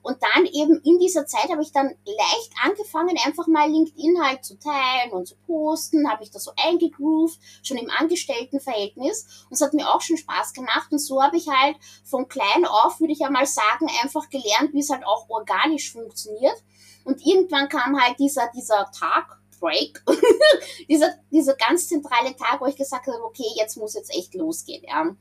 [0.07, 4.45] Und dann eben in dieser Zeit habe ich dann leicht angefangen, einfach mal LinkedIn halt
[4.45, 9.47] zu teilen und zu posten, habe ich da so eingegroovt, schon im Angestelltenverhältnis.
[9.51, 10.76] Und es hat mir auch schon Spaß gemacht.
[10.91, 14.73] Und so habe ich halt von klein auf, würde ich ja mal sagen, einfach gelernt,
[14.73, 16.57] wie es halt auch organisch funktioniert.
[17.05, 20.03] Und irgendwann kam halt dieser, dieser Tag, Break,
[20.89, 24.85] dieser, dieser ganz zentrale Tag, wo ich gesagt habe, okay, jetzt muss jetzt echt losgehen,
[24.87, 25.17] ja.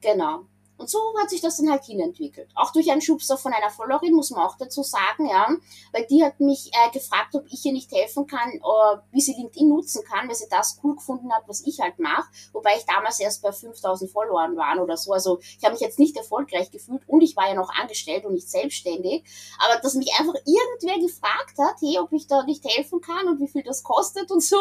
[0.00, 0.46] Genau.
[0.80, 2.48] Und so hat sich das dann halt hinentwickelt.
[2.54, 5.46] Auch durch einen Schubser von einer Followerin, muss man auch dazu sagen, ja.
[5.92, 9.34] Weil die hat mich äh, gefragt, ob ich ihr nicht helfen kann, äh, wie sie
[9.34, 12.30] LinkedIn nutzen kann, weil sie das cool gefunden hat, was ich halt mache.
[12.54, 15.12] Wobei ich damals erst bei 5000 Followern war oder so.
[15.12, 18.32] Also ich habe mich jetzt nicht erfolgreich gefühlt und ich war ja noch angestellt und
[18.32, 19.22] nicht selbstständig.
[19.58, 23.38] Aber dass mich einfach irgendwer gefragt hat, hey, ob ich da nicht helfen kann und
[23.38, 24.56] wie viel das kostet und so,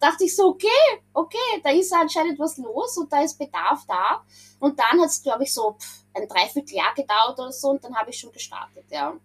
[0.00, 0.66] dachte ich so, okay,
[1.14, 4.24] okay, da ist anscheinend was los und da ist Bedarf da.
[4.62, 7.96] Und dann hat es, glaube ich, so pff, ein Dreivierteljahr gedauert oder so und dann
[7.96, 9.18] habe ich schon gestartet, ja.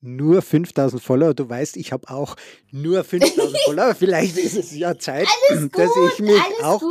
[0.00, 2.36] Nur 5000 Follower, du weißt, ich habe auch
[2.70, 3.96] nur 5000 Follower.
[3.96, 6.82] Vielleicht ist es ja Zeit, gut, dass ich mich auch,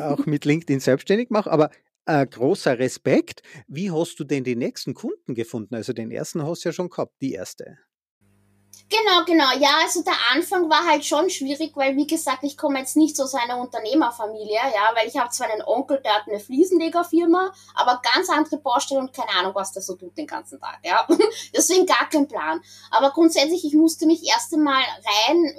[0.00, 1.50] auch mit LinkedIn selbstständig mache.
[1.50, 1.70] Aber
[2.06, 3.42] äh, großer Respekt.
[3.66, 5.74] Wie hast du denn die nächsten Kunden gefunden?
[5.74, 7.78] Also den ersten hast du ja schon gehabt, die erste.
[8.92, 9.50] Genau, genau.
[9.58, 13.18] Ja, also der Anfang war halt schon schwierig, weil wie gesagt, ich komme jetzt nicht
[13.22, 18.02] aus einer Unternehmerfamilie, ja, weil ich habe zwar einen Onkel, der hat eine Fliesenlegerfirma, aber
[18.02, 21.06] ganz andere Baustelle und keine Ahnung, was der so tut den ganzen Tag, ja.
[21.56, 22.60] Deswegen gar kein Plan.
[22.90, 25.54] Aber grundsätzlich, ich musste mich erst einmal rein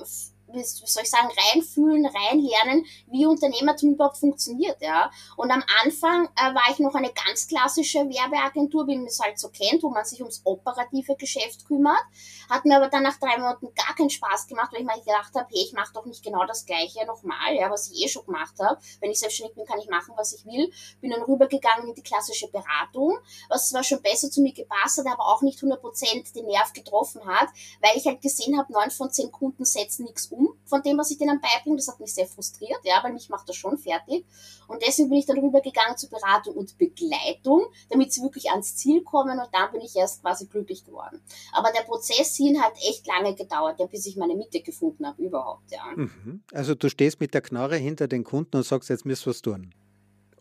[0.53, 5.11] wie soll ich sagen, reinfühlen, reinlernen, wie Unternehmertum überhaupt funktioniert, ja.
[5.35, 9.39] Und am Anfang äh, war ich noch eine ganz klassische Werbeagentur, wie man es halt
[9.39, 12.03] so kennt, wo man sich ums operative Geschäft kümmert.
[12.49, 15.33] Hat mir aber dann nach drei Monaten gar keinen Spaß gemacht, weil ich mir gedacht
[15.35, 18.25] habe, hey, ich mache doch nicht genau das Gleiche nochmal, ja, was ich eh schon
[18.25, 18.79] gemacht habe.
[18.99, 20.71] Wenn ich selbstständig bin, kann ich machen, was ich will.
[21.01, 23.17] Bin dann rübergegangen in die klassische Beratung,
[23.49, 27.25] was zwar schon besser zu mir gepasst hat, aber auch nicht 100% den Nerv getroffen
[27.25, 27.49] hat,
[27.81, 31.11] weil ich halt gesehen habe, neun von zehn Kunden setzen nichts um von dem, was
[31.11, 31.77] ich denen beibringe.
[31.77, 34.25] Das hat mich sehr frustriert, ja, weil mich macht das schon fertig.
[34.67, 39.03] Und deswegen bin ich dann rübergegangen zur Beratung und Begleitung, damit sie wirklich ans Ziel
[39.03, 41.21] kommen und dann bin ich erst quasi glücklich geworden.
[41.51, 45.21] Aber der Prozess hin hat echt lange gedauert, ja, bis ich meine Mitte gefunden habe
[45.21, 45.83] überhaupt, ja.
[45.95, 46.43] Mhm.
[46.51, 49.73] Also du stehst mit der Knarre hinter den Kunden und sagst, jetzt müsst was tun.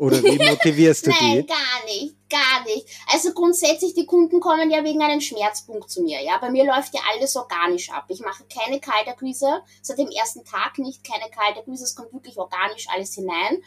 [0.03, 1.37] Oder wie motivierst du Nein, die?
[1.37, 2.87] Nein, gar nicht, gar nicht.
[3.13, 6.21] Also grundsätzlich, die Kunden kommen ja wegen einem Schmerzpunkt zu mir.
[6.21, 8.07] Ja, bei mir läuft ja alles organisch ab.
[8.09, 11.85] Ich mache keine Kalterquise, seit dem ersten Tag nicht keine Kalterquise.
[11.85, 13.63] Es kommt wirklich organisch alles hinein.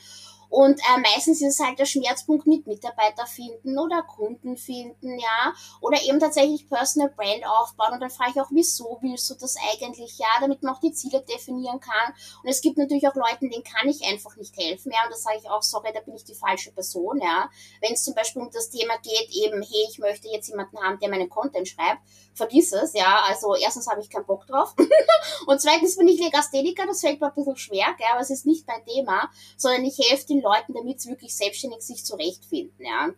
[0.50, 5.54] Und äh, meistens ist es halt der Schmerzpunkt mit Mitarbeiter finden oder Kunden finden, ja.
[5.82, 7.94] Oder eben tatsächlich Personal Brand aufbauen.
[7.94, 10.92] Und dann frage ich auch, wieso willst du das eigentlich, ja, damit man auch die
[10.92, 12.14] Ziele definieren kann.
[12.44, 15.00] Und es gibt natürlich auch Leute, denen kann ich einfach nicht helfen, ja.
[15.06, 17.50] Und da sage ich auch, sorry, da bin ich die falsche Person, ja.
[17.82, 21.00] Wenn es zum Beispiel um das Thema geht, eben, hey, ich möchte jetzt jemanden haben,
[21.00, 22.02] der meinen Content schreibt,
[22.34, 23.24] vergiss es, ja.
[23.28, 24.76] Also erstens habe ich keinen Bock drauf.
[25.48, 28.46] und zweitens bin ich Legastheniker, das fällt mir ein bisschen schwer, gell, aber es ist
[28.46, 33.10] nicht mein Thema, sondern ich helfe den Leuten, damit sie wirklich selbstständig sich zurechtfinden, ja.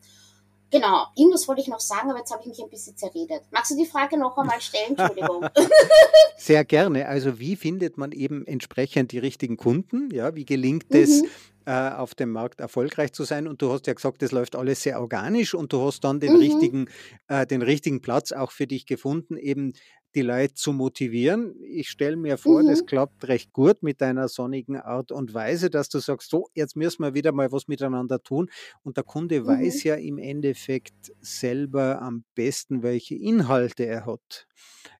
[0.69, 3.41] Genau, irgendwas wollte ich noch sagen, aber jetzt habe ich mich ein bisschen zerredet.
[3.51, 4.97] Magst du die Frage noch einmal stellen?
[4.97, 5.45] Entschuldigung.
[6.37, 7.07] Sehr gerne.
[7.07, 10.09] Also wie findet man eben entsprechend die richtigen Kunden?
[10.11, 11.29] Ja, wie gelingt es, mhm.
[11.65, 13.47] äh, auf dem Markt erfolgreich zu sein?
[13.47, 16.33] Und du hast ja gesagt, das läuft alles sehr organisch und du hast dann den
[16.33, 16.39] mhm.
[16.39, 16.89] richtigen,
[17.29, 19.71] äh, den richtigen Platz auch für dich gefunden, eben
[20.15, 21.55] die Leute zu motivieren.
[21.63, 22.67] Ich stelle mir vor, mhm.
[22.67, 26.75] das klappt recht gut mit deiner sonnigen Art und Weise, dass du sagst, so, jetzt
[26.75, 28.49] müssen wir wieder mal was miteinander tun.
[28.83, 29.47] Und der Kunde mhm.
[29.47, 34.47] weiß ja im Endeffekt selber am besten, welche Inhalte er hat.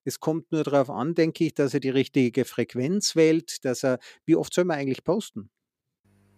[0.04, 4.00] Es kommt nur darauf an, denke ich, dass er die richtige Frequenz wählt, dass er,
[4.26, 5.50] wie oft soll man eigentlich posten?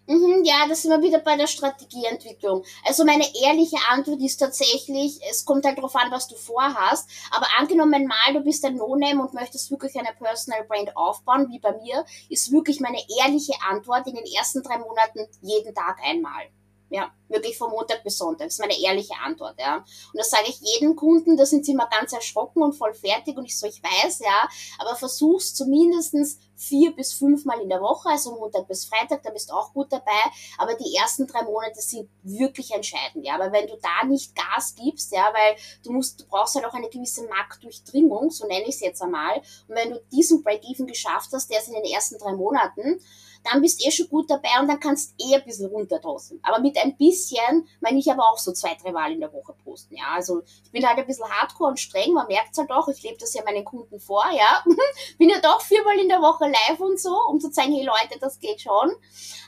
[0.10, 2.64] Mhm, ja, das sind wir wieder bei der Strategieentwicklung.
[2.84, 7.08] Also meine ehrliche Antwort ist tatsächlich, es kommt halt darauf an, was du vorhast.
[7.30, 11.60] Aber angenommen mal, du bist ein No-Name und möchtest wirklich eine Personal Brand aufbauen, wie
[11.60, 16.50] bei mir, ist wirklich meine ehrliche Antwort in den ersten drei Monaten jeden Tag einmal.
[16.92, 18.48] Ja, wirklich von Montag bis Sonntag.
[18.48, 19.78] Das ist meine ehrliche Antwort, ja.
[19.78, 23.38] Und das sage ich jedem Kunden, da sind sie immer ganz erschrocken und voll fertig
[23.38, 24.50] und ich so, ich weiß, ja,
[24.80, 29.50] aber versuch's zumindestens vier bis fünfmal in der Woche, also Montag bis Freitag, da bist
[29.50, 30.12] du auch gut dabei,
[30.58, 34.76] aber die ersten drei Monate sind wirklich entscheidend, ja, weil wenn du da nicht Gas
[34.76, 38.76] gibst, ja, weil du musst, du brauchst halt auch eine gewisse Marktdurchdringung, so nenne ich
[38.76, 42.18] es jetzt einmal, und wenn du diesen Break-Even geschafft hast, der ist in den ersten
[42.18, 43.00] drei Monaten,
[43.44, 46.40] dann bist eh schon gut dabei und dann kannst eh ein bisschen runterdrosseln.
[46.44, 49.54] Aber mit ein bisschen meine ich aber auch so zwei, drei Mal in der Woche
[49.64, 49.96] posten.
[49.96, 53.02] Ja, also ich bin halt ein bisschen hardcore und streng, man merkt halt auch, ich
[53.04, 54.64] lebe das ja meinen Kunden vor, ja.
[55.18, 58.20] bin ja doch viermal in der Woche live und so, um zu zeigen, hey Leute,
[58.20, 58.92] das geht schon.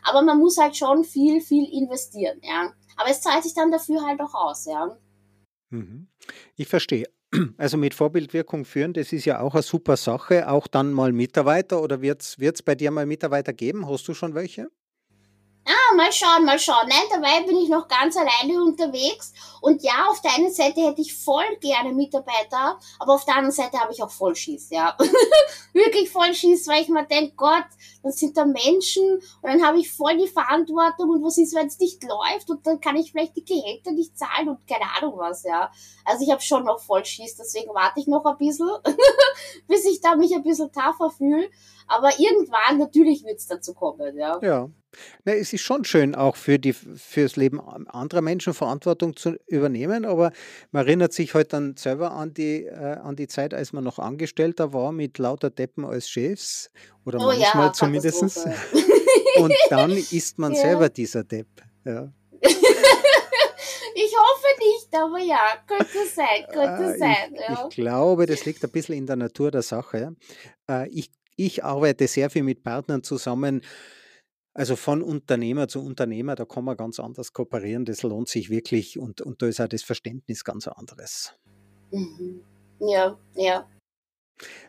[0.04, 2.72] Aber man muss halt schon viel, viel investieren, ja.
[2.98, 4.98] Aber es zahlt sich dann dafür halt auch aus, ja.
[5.70, 6.11] Mhm.
[6.56, 7.06] Ich verstehe.
[7.58, 10.50] Also mit Vorbildwirkung führen, das ist ja auch eine super Sache.
[10.50, 13.88] Auch dann mal Mitarbeiter oder wird es bei dir mal Mitarbeiter geben?
[13.88, 14.68] Hast du schon welche?
[15.64, 16.88] Ah, mal schauen, mal schauen.
[16.88, 19.32] Nein, dabei bin ich noch ganz alleine unterwegs.
[19.62, 23.56] Und ja, auf der einen Seite hätte ich voll gerne Mitarbeiter, aber auf der anderen
[23.56, 24.98] Seite habe ich auch voll Schiss, ja.
[25.74, 27.66] Wirklich voll Schiss, weil ich mir denke, Gott,
[28.02, 31.68] das sind da Menschen und dann habe ich voll die Verantwortung und was ist, wenn
[31.68, 35.14] es nicht läuft und dann kann ich vielleicht die Gehälter nicht zahlen und keine Ahnung
[35.18, 35.72] was, ja.
[36.06, 38.70] Also ich habe schon noch voll Schiss, deswegen warte ich noch ein bisschen,
[39.68, 41.52] bis ich da mich ein bisschen tougher fühle.
[41.88, 44.40] Aber irgendwann natürlich wird es dazu kommen, ja.
[44.42, 44.70] Ja.
[45.24, 50.06] Na, es ist schon schön, auch für die, fürs Leben anderer Menschen Verantwortung zu übernehmen,
[50.06, 50.32] aber
[50.72, 54.00] man erinnert sich halt dann selber an die, äh, an die Zeit, als man noch
[54.00, 56.72] Angestellter war mit lauter Deppen als Chefs
[57.06, 58.22] oder oh, manchmal ja, zumindest.
[59.38, 60.62] Und dann ist man ja.
[60.62, 61.48] selber dieser Depp.
[61.86, 62.12] Ja.
[63.94, 67.34] Ich hoffe nicht, aber ja, könnte sein, könnte äh, sein.
[67.34, 67.68] Ich, ja.
[67.70, 70.16] ich, glaube, das liegt ein bisschen in der Natur der Sache.
[70.70, 73.62] Äh, ich, ich arbeite sehr viel mit Partnern zusammen,
[74.54, 79.00] also von Unternehmer zu Unternehmer, da kann man ganz anders kooperieren, das lohnt sich wirklich
[79.00, 81.34] und, und da ist auch das Verständnis ganz anderes.
[81.92, 82.44] Mhm.
[82.80, 83.70] Ja, ja.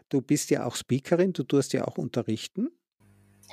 [0.09, 2.69] Du bist ja auch Speakerin, du tust ja auch unterrichten.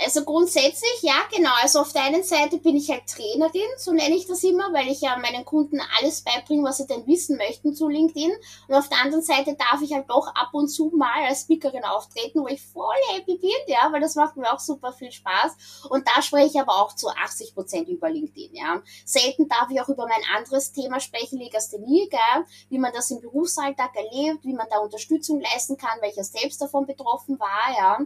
[0.01, 1.51] Also grundsätzlich, ja, genau.
[1.61, 4.87] Also auf der einen Seite bin ich halt Trainerin, so nenne ich das immer, weil
[4.87, 8.31] ich ja meinen Kunden alles beibringe, was sie denn wissen möchten zu LinkedIn.
[8.69, 11.83] Und auf der anderen Seite darf ich halt doch ab und zu mal als Speakerin
[11.83, 15.83] auftreten, wo ich voll happy bin, ja, weil das macht mir auch super viel Spaß.
[15.89, 18.81] Und da spreche ich aber auch zu 80 Prozent über LinkedIn, ja.
[19.03, 23.19] Selten darf ich auch über mein anderes Thema sprechen, Legasthenie, gell, wie man das im
[23.19, 27.75] Berufsalltag erlebt, wie man da Unterstützung leisten kann, weil ich ja selbst davon betroffen war,
[27.77, 27.99] ja.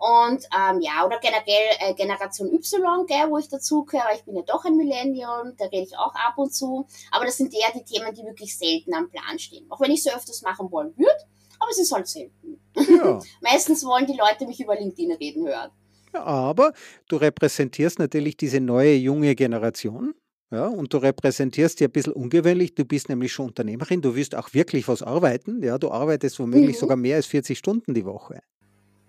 [0.00, 4.14] Und ähm, ja, oder generell äh, Generation Y, gell, wo ich dazugehöre.
[4.14, 6.86] Ich bin ja doch ein Millennium, da rede ich auch ab und zu.
[7.10, 9.66] Aber das sind eher die Themen, die wirklich selten am Plan stehen.
[9.68, 11.26] Auch wenn ich so öfters machen wollen würde,
[11.58, 12.58] aber es ist halt selten.
[12.76, 13.20] Ja.
[13.42, 15.70] Meistens wollen die Leute mich über LinkedIn reden hören.
[16.14, 16.72] Ja, aber
[17.08, 20.14] du repräsentierst natürlich diese neue junge Generation.
[20.50, 22.74] Ja, und du repräsentierst dir ein bisschen ungewöhnlich.
[22.74, 24.00] Du bist nämlich schon Unternehmerin.
[24.00, 25.62] Du wirst auch wirklich was arbeiten.
[25.62, 26.80] Ja, du arbeitest womöglich mhm.
[26.80, 28.40] sogar mehr als 40 Stunden die Woche.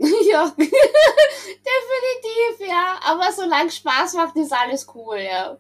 [0.31, 1.67] Ja, definitiv,
[2.67, 2.99] ja.
[3.03, 5.57] Aber solange Spaß macht, ist alles cool, ja.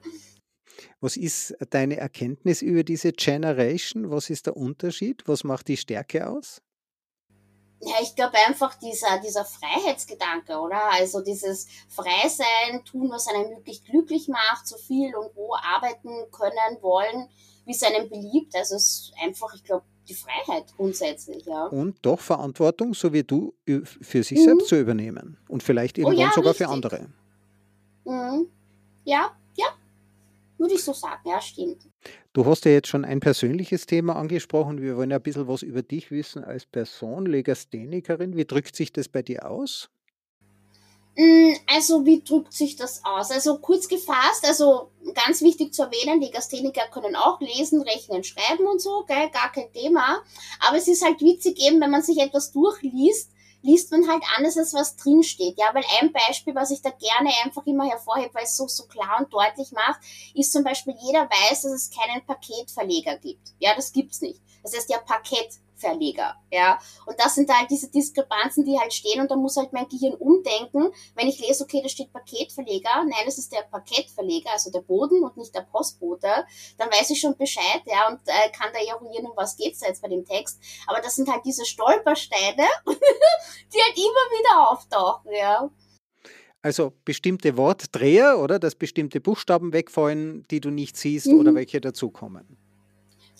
[0.99, 4.09] Was ist deine Erkenntnis über diese Generation?
[4.09, 5.23] Was ist der Unterschied?
[5.27, 6.61] Was macht die Stärke aus?
[7.83, 10.91] Ja, ich glaube einfach dieser, dieser Freiheitsgedanke, oder?
[10.91, 16.81] Also dieses Freisein, tun, was einen wirklich glücklich macht, so viel und wo arbeiten können,
[16.81, 17.27] wollen,
[17.65, 18.55] wie es einem beliebt.
[18.55, 21.65] Also es ist einfach, ich glaube, die Freiheit grundsätzlich, ja.
[21.67, 24.43] Und doch Verantwortung, so wie du, für sich mhm.
[24.43, 25.37] selbst zu übernehmen.
[25.47, 26.67] Und vielleicht irgendwann oh ja, sogar richtig.
[26.67, 27.07] für andere.
[28.05, 28.47] Mhm.
[29.05, 29.67] Ja, ja.
[30.57, 31.87] Würde ich so sagen, ja, stimmt.
[32.33, 34.81] Du hast ja jetzt schon ein persönliches Thema angesprochen.
[34.81, 38.35] Wir wollen ja ein bisschen was über dich wissen als Person, Legasthenikerin.
[38.35, 39.89] Wie drückt sich das bei dir aus?
[41.17, 43.31] Mm, also, wie drückt sich das aus?
[43.31, 48.81] Also, kurz gefasst, also ganz wichtig zu erwähnen, Legastheniker können auch lesen, rechnen, schreiben und
[48.81, 49.29] so, gell?
[49.29, 50.23] gar kein Thema.
[50.59, 53.29] Aber es ist halt witzig eben, wenn man sich etwas durchliest,
[53.61, 55.57] liest man halt anders, als was drinsteht.
[55.57, 58.83] Ja, weil ein Beispiel, was ich da gerne einfach immer hervorhebe, weil es so, so
[58.85, 59.99] klar und deutlich macht,
[60.33, 63.53] ist zum Beispiel, jeder weiß, dass es keinen Paketverleger gibt.
[63.59, 64.41] Ja, das gibt's nicht.
[64.63, 66.79] Das heißt ja Paket Verleger, ja.
[67.05, 70.13] Und das sind halt diese Diskrepanzen, die halt stehen und da muss halt mein Gehirn
[70.13, 74.81] umdenken, wenn ich lese, okay, da steht Paketverleger, nein, es ist der Paketverleger, also der
[74.81, 76.45] Boden und nicht der Postbote,
[76.77, 79.87] dann weiß ich schon Bescheid, ja, und äh, kann da eruieren, um was geht's da
[79.87, 80.59] jetzt bei dem Text.
[80.87, 85.69] Aber das sind halt diese Stolpersteine, die halt immer wieder auftauchen, ja.
[86.63, 88.59] Also bestimmte Wortdreher, oder?
[88.59, 91.39] Dass bestimmte Buchstaben wegfallen, die du nicht siehst mhm.
[91.39, 92.60] oder welche dazukommen.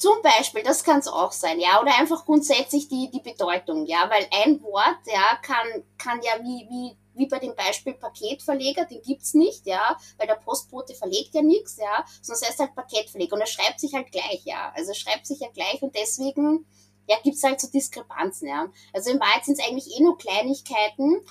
[0.02, 4.10] Zum Beispiel, das kann es auch sein, ja, oder einfach grundsätzlich die, die Bedeutung, ja,
[4.10, 9.04] weil ein Wort, ja, kann, kann ja wie, wie, wie bei dem Beispiel Paketverleger, den
[9.04, 13.42] gibt's nicht, ja, weil der Postbote verlegt ja nichts, ja, es heißt halt Paketverleger und
[13.42, 16.66] er schreibt sich halt gleich, ja, also schreibt sich ja gleich und deswegen
[17.08, 18.68] ja, gibt's halt so Diskrepanzen, ja.
[18.94, 21.22] Also in Wahrheit sind es eigentlich eh nur Kleinigkeiten,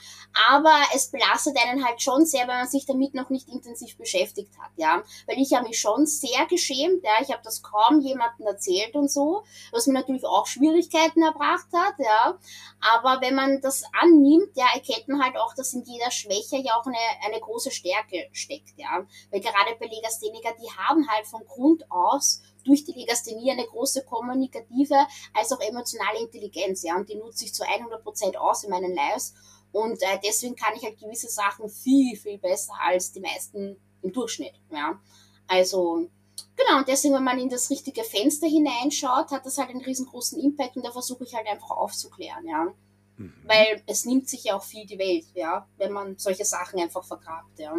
[0.50, 4.52] aber es belastet einen halt schon sehr, wenn man sich damit noch nicht intensiv beschäftigt
[4.58, 5.02] hat, ja.
[5.26, 7.22] Weil ich habe mich schon sehr geschämt, ja.
[7.22, 9.42] Ich habe das kaum jemandem erzählt und so,
[9.72, 12.38] was mir natürlich auch Schwierigkeiten erbracht hat, ja.
[12.80, 16.74] Aber wenn man das annimmt, ja, erkennt man halt auch, dass in jeder Schwäche ja
[16.78, 16.96] auch eine,
[17.26, 19.06] eine große Stärke steckt, ja.
[19.30, 24.04] Weil gerade bei Legastheniker, die haben halt von Grund aus durch die Legasthenie eine große
[24.04, 28.70] kommunikative als auch emotionale Intelligenz, ja, und die nutze ich zu 100 Prozent aus in
[28.70, 29.34] meinen Lives
[29.72, 34.12] und äh, deswegen kann ich halt gewisse Sachen viel, viel besser als die meisten im
[34.12, 35.00] Durchschnitt, ja.
[35.46, 36.08] Also,
[36.56, 40.40] genau, und deswegen, wenn man in das richtige Fenster hineinschaut, hat das halt einen riesengroßen
[40.40, 42.72] Impact und da versuche ich halt einfach aufzuklären, ja.
[43.16, 43.34] Mhm.
[43.44, 47.04] Weil es nimmt sich ja auch viel die Welt, ja, wenn man solche Sachen einfach
[47.04, 47.74] vergrabt, ja.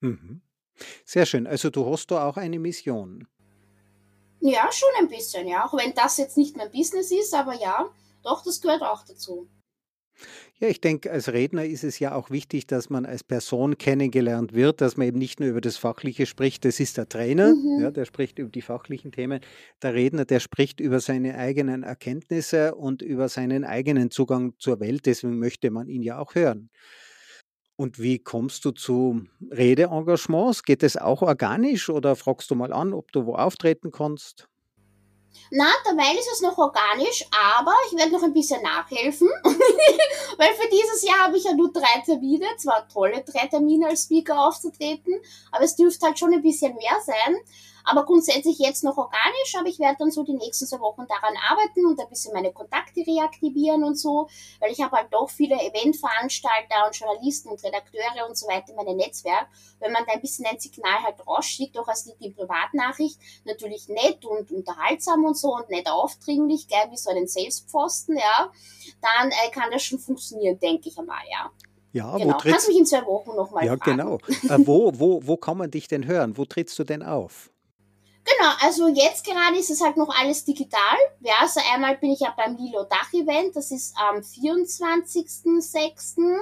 [0.00, 0.42] Mhm.
[1.04, 1.46] Sehr schön.
[1.46, 3.26] Also du hast da auch eine Mission.
[4.40, 5.66] Ja, schon ein bisschen, ja.
[5.66, 7.88] Auch wenn das jetzt nicht mein Business ist, aber ja,
[8.22, 9.48] doch, das gehört auch dazu.
[10.60, 14.52] Ja, ich denke, als Redner ist es ja auch wichtig, dass man als Person kennengelernt
[14.52, 16.64] wird, dass man eben nicht nur über das Fachliche spricht.
[16.64, 17.80] Das ist der Trainer, mhm.
[17.80, 19.40] ja, der spricht über die fachlichen Themen.
[19.82, 25.06] Der Redner, der spricht über seine eigenen Erkenntnisse und über seinen eigenen Zugang zur Welt.
[25.06, 26.70] Deswegen möchte man ihn ja auch hören.
[27.78, 29.22] Und wie kommst du zu
[29.52, 30.64] Redeengagements?
[30.64, 34.48] Geht es auch organisch oder fragst du mal an, ob du wo auftreten kannst?
[35.52, 40.68] Na, dabei ist es noch organisch, aber ich werde noch ein bisschen nachhelfen, weil für
[40.68, 45.14] dieses Jahr habe ich ja nur drei Termine, zwar tolle drei Termine als Speaker aufzutreten,
[45.52, 47.36] aber es dürfte halt schon ein bisschen mehr sein.
[47.90, 51.34] Aber grundsätzlich jetzt noch organisch, aber ich werde dann so die nächsten zwei Wochen daran
[51.48, 54.28] arbeiten und ein bisschen meine Kontakte reaktivieren und so,
[54.60, 58.76] weil ich habe halt doch viele Eventveranstalter und Journalisten und Redakteure und so weiter in
[58.76, 59.48] meinem Netzwerk.
[59.80, 64.22] Wenn man da ein bisschen ein Signal halt rausschickt, auch als die Privatnachricht, natürlich nett
[64.26, 68.52] und unterhaltsam und so und nicht aufdringlich, gell, wie so einen Selbstpfosten, ja,
[69.00, 71.50] dann äh, kann das schon funktionieren, denke ich einmal, ja.
[71.92, 72.34] Ja, genau.
[72.34, 73.96] wo trittst, Kannst du mich in zwei Wochen nochmal Ja, fragen.
[73.96, 74.18] genau.
[74.48, 76.36] Äh, wo, wo, wo kann man dich denn hören?
[76.36, 77.50] Wo trittst du denn auf?
[78.36, 80.98] Genau, also jetzt gerade ist es halt noch alles digital.
[81.20, 86.36] Ja, also einmal bin ich ja beim Lilo Dach Event, das ist am 24.06.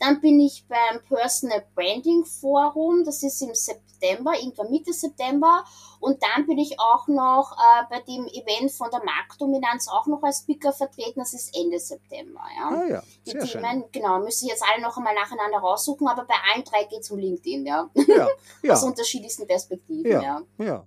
[0.00, 5.64] Dann bin ich beim Personal Branding Forum, das ist im September, irgendwann Mitte September.
[5.98, 10.22] Und dann bin ich auch noch äh, bei dem Event von der Marktdominanz auch noch
[10.22, 12.42] als Speaker vertreten, das ist Ende September.
[12.56, 12.68] Ja.
[12.68, 13.90] Ah ja, Die sehr Themen, schön.
[13.90, 17.10] genau, müsste ich jetzt alle noch einmal nacheinander raussuchen, aber bei allen drei geht es
[17.10, 17.90] um LinkedIn, ja.
[17.94, 18.28] Ja,
[18.62, 18.72] ja.
[18.74, 20.40] Aus unterschiedlichsten Perspektiven, Ja, ja.
[20.58, 20.86] ja.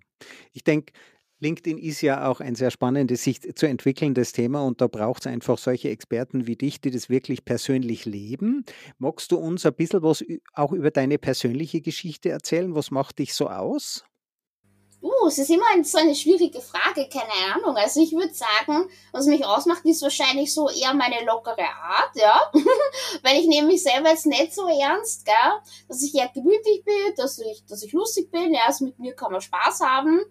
[0.53, 0.93] Ich denke,
[1.39, 5.27] LinkedIn ist ja auch ein sehr spannendes, sich zu entwickelndes Thema und da braucht es
[5.27, 8.63] einfach solche Experten wie dich, die das wirklich persönlich leben.
[8.99, 12.75] Magst du uns ein bisschen was auch über deine persönliche Geschichte erzählen?
[12.75, 14.05] Was macht dich so aus?
[15.01, 17.75] Uh, es ist immer so eine schwierige Frage, keine Ahnung.
[17.75, 22.39] Also ich würde sagen, was mich ausmacht, ist wahrscheinlich so eher meine lockere Art, ja.
[23.23, 25.33] Weil ich nehme mich selber jetzt nicht so ernst, gell.
[25.87, 29.15] Dass ich eher gemütlich bin, dass ich, dass ich lustig bin, ja, also mit mir
[29.15, 30.21] kann man Spaß haben.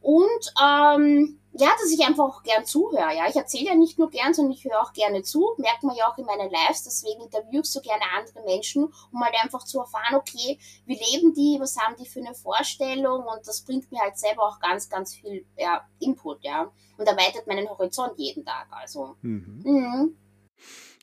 [0.00, 3.14] Und ähm, ja, dass ich einfach auch gern zuhöre.
[3.16, 5.54] Ja, ich erzähle ja nicht nur gern, sondern ich höre auch gerne zu.
[5.56, 6.84] Merkt man ja auch in meinen Lives.
[6.84, 11.32] Deswegen interviewe ich so gerne andere Menschen, um halt einfach zu erfahren, okay, wie leben
[11.32, 14.88] die, was haben die für eine Vorstellung und das bringt mir halt selber auch ganz,
[14.88, 18.66] ganz viel ja, Input, ja, und erweitert meinen Horizont jeden Tag.
[18.70, 19.16] Also.
[19.22, 19.62] Mhm.
[19.64, 20.16] Mhm.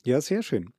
[0.04, 0.72] Ja, sehr schön.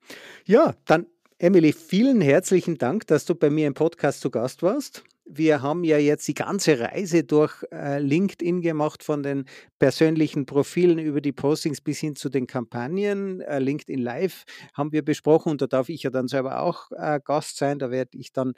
[0.45, 1.07] Ja, dann
[1.37, 5.03] Emily, vielen herzlichen Dank, dass du bei mir im Podcast zu Gast warst.
[5.27, 9.45] Wir haben ja jetzt die ganze Reise durch äh, LinkedIn gemacht, von den
[9.79, 13.41] persönlichen Profilen über die Postings bis hin zu den Kampagnen.
[13.41, 14.43] Äh, LinkedIn Live
[14.75, 17.79] haben wir besprochen und da darf ich ja dann selber auch äh, Gast sein.
[17.79, 18.53] Da werde ich dann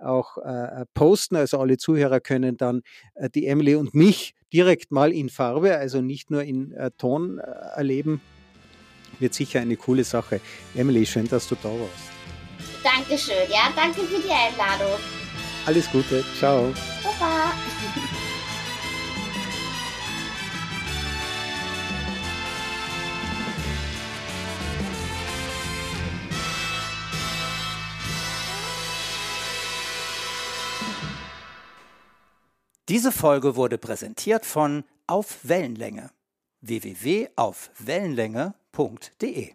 [0.00, 0.36] auch
[0.94, 1.36] posten.
[1.36, 2.82] Also alle Zuhörer können dann
[3.36, 8.20] die Emily und mich direkt mal in Farbe, also nicht nur in Ton erleben.
[9.20, 10.40] Wird sicher eine coole Sache.
[10.74, 12.10] Emily, schön, dass du da warst.
[12.82, 13.48] Dankeschön.
[13.48, 14.98] Ja, danke für die Einladung.
[15.66, 16.24] Alles Gute.
[16.38, 16.72] Ciao.
[17.02, 17.52] Baba.
[32.88, 36.10] Diese Folge wurde präsentiert von Auf Wellenlänge
[36.60, 39.52] www.aufwellenlänge.de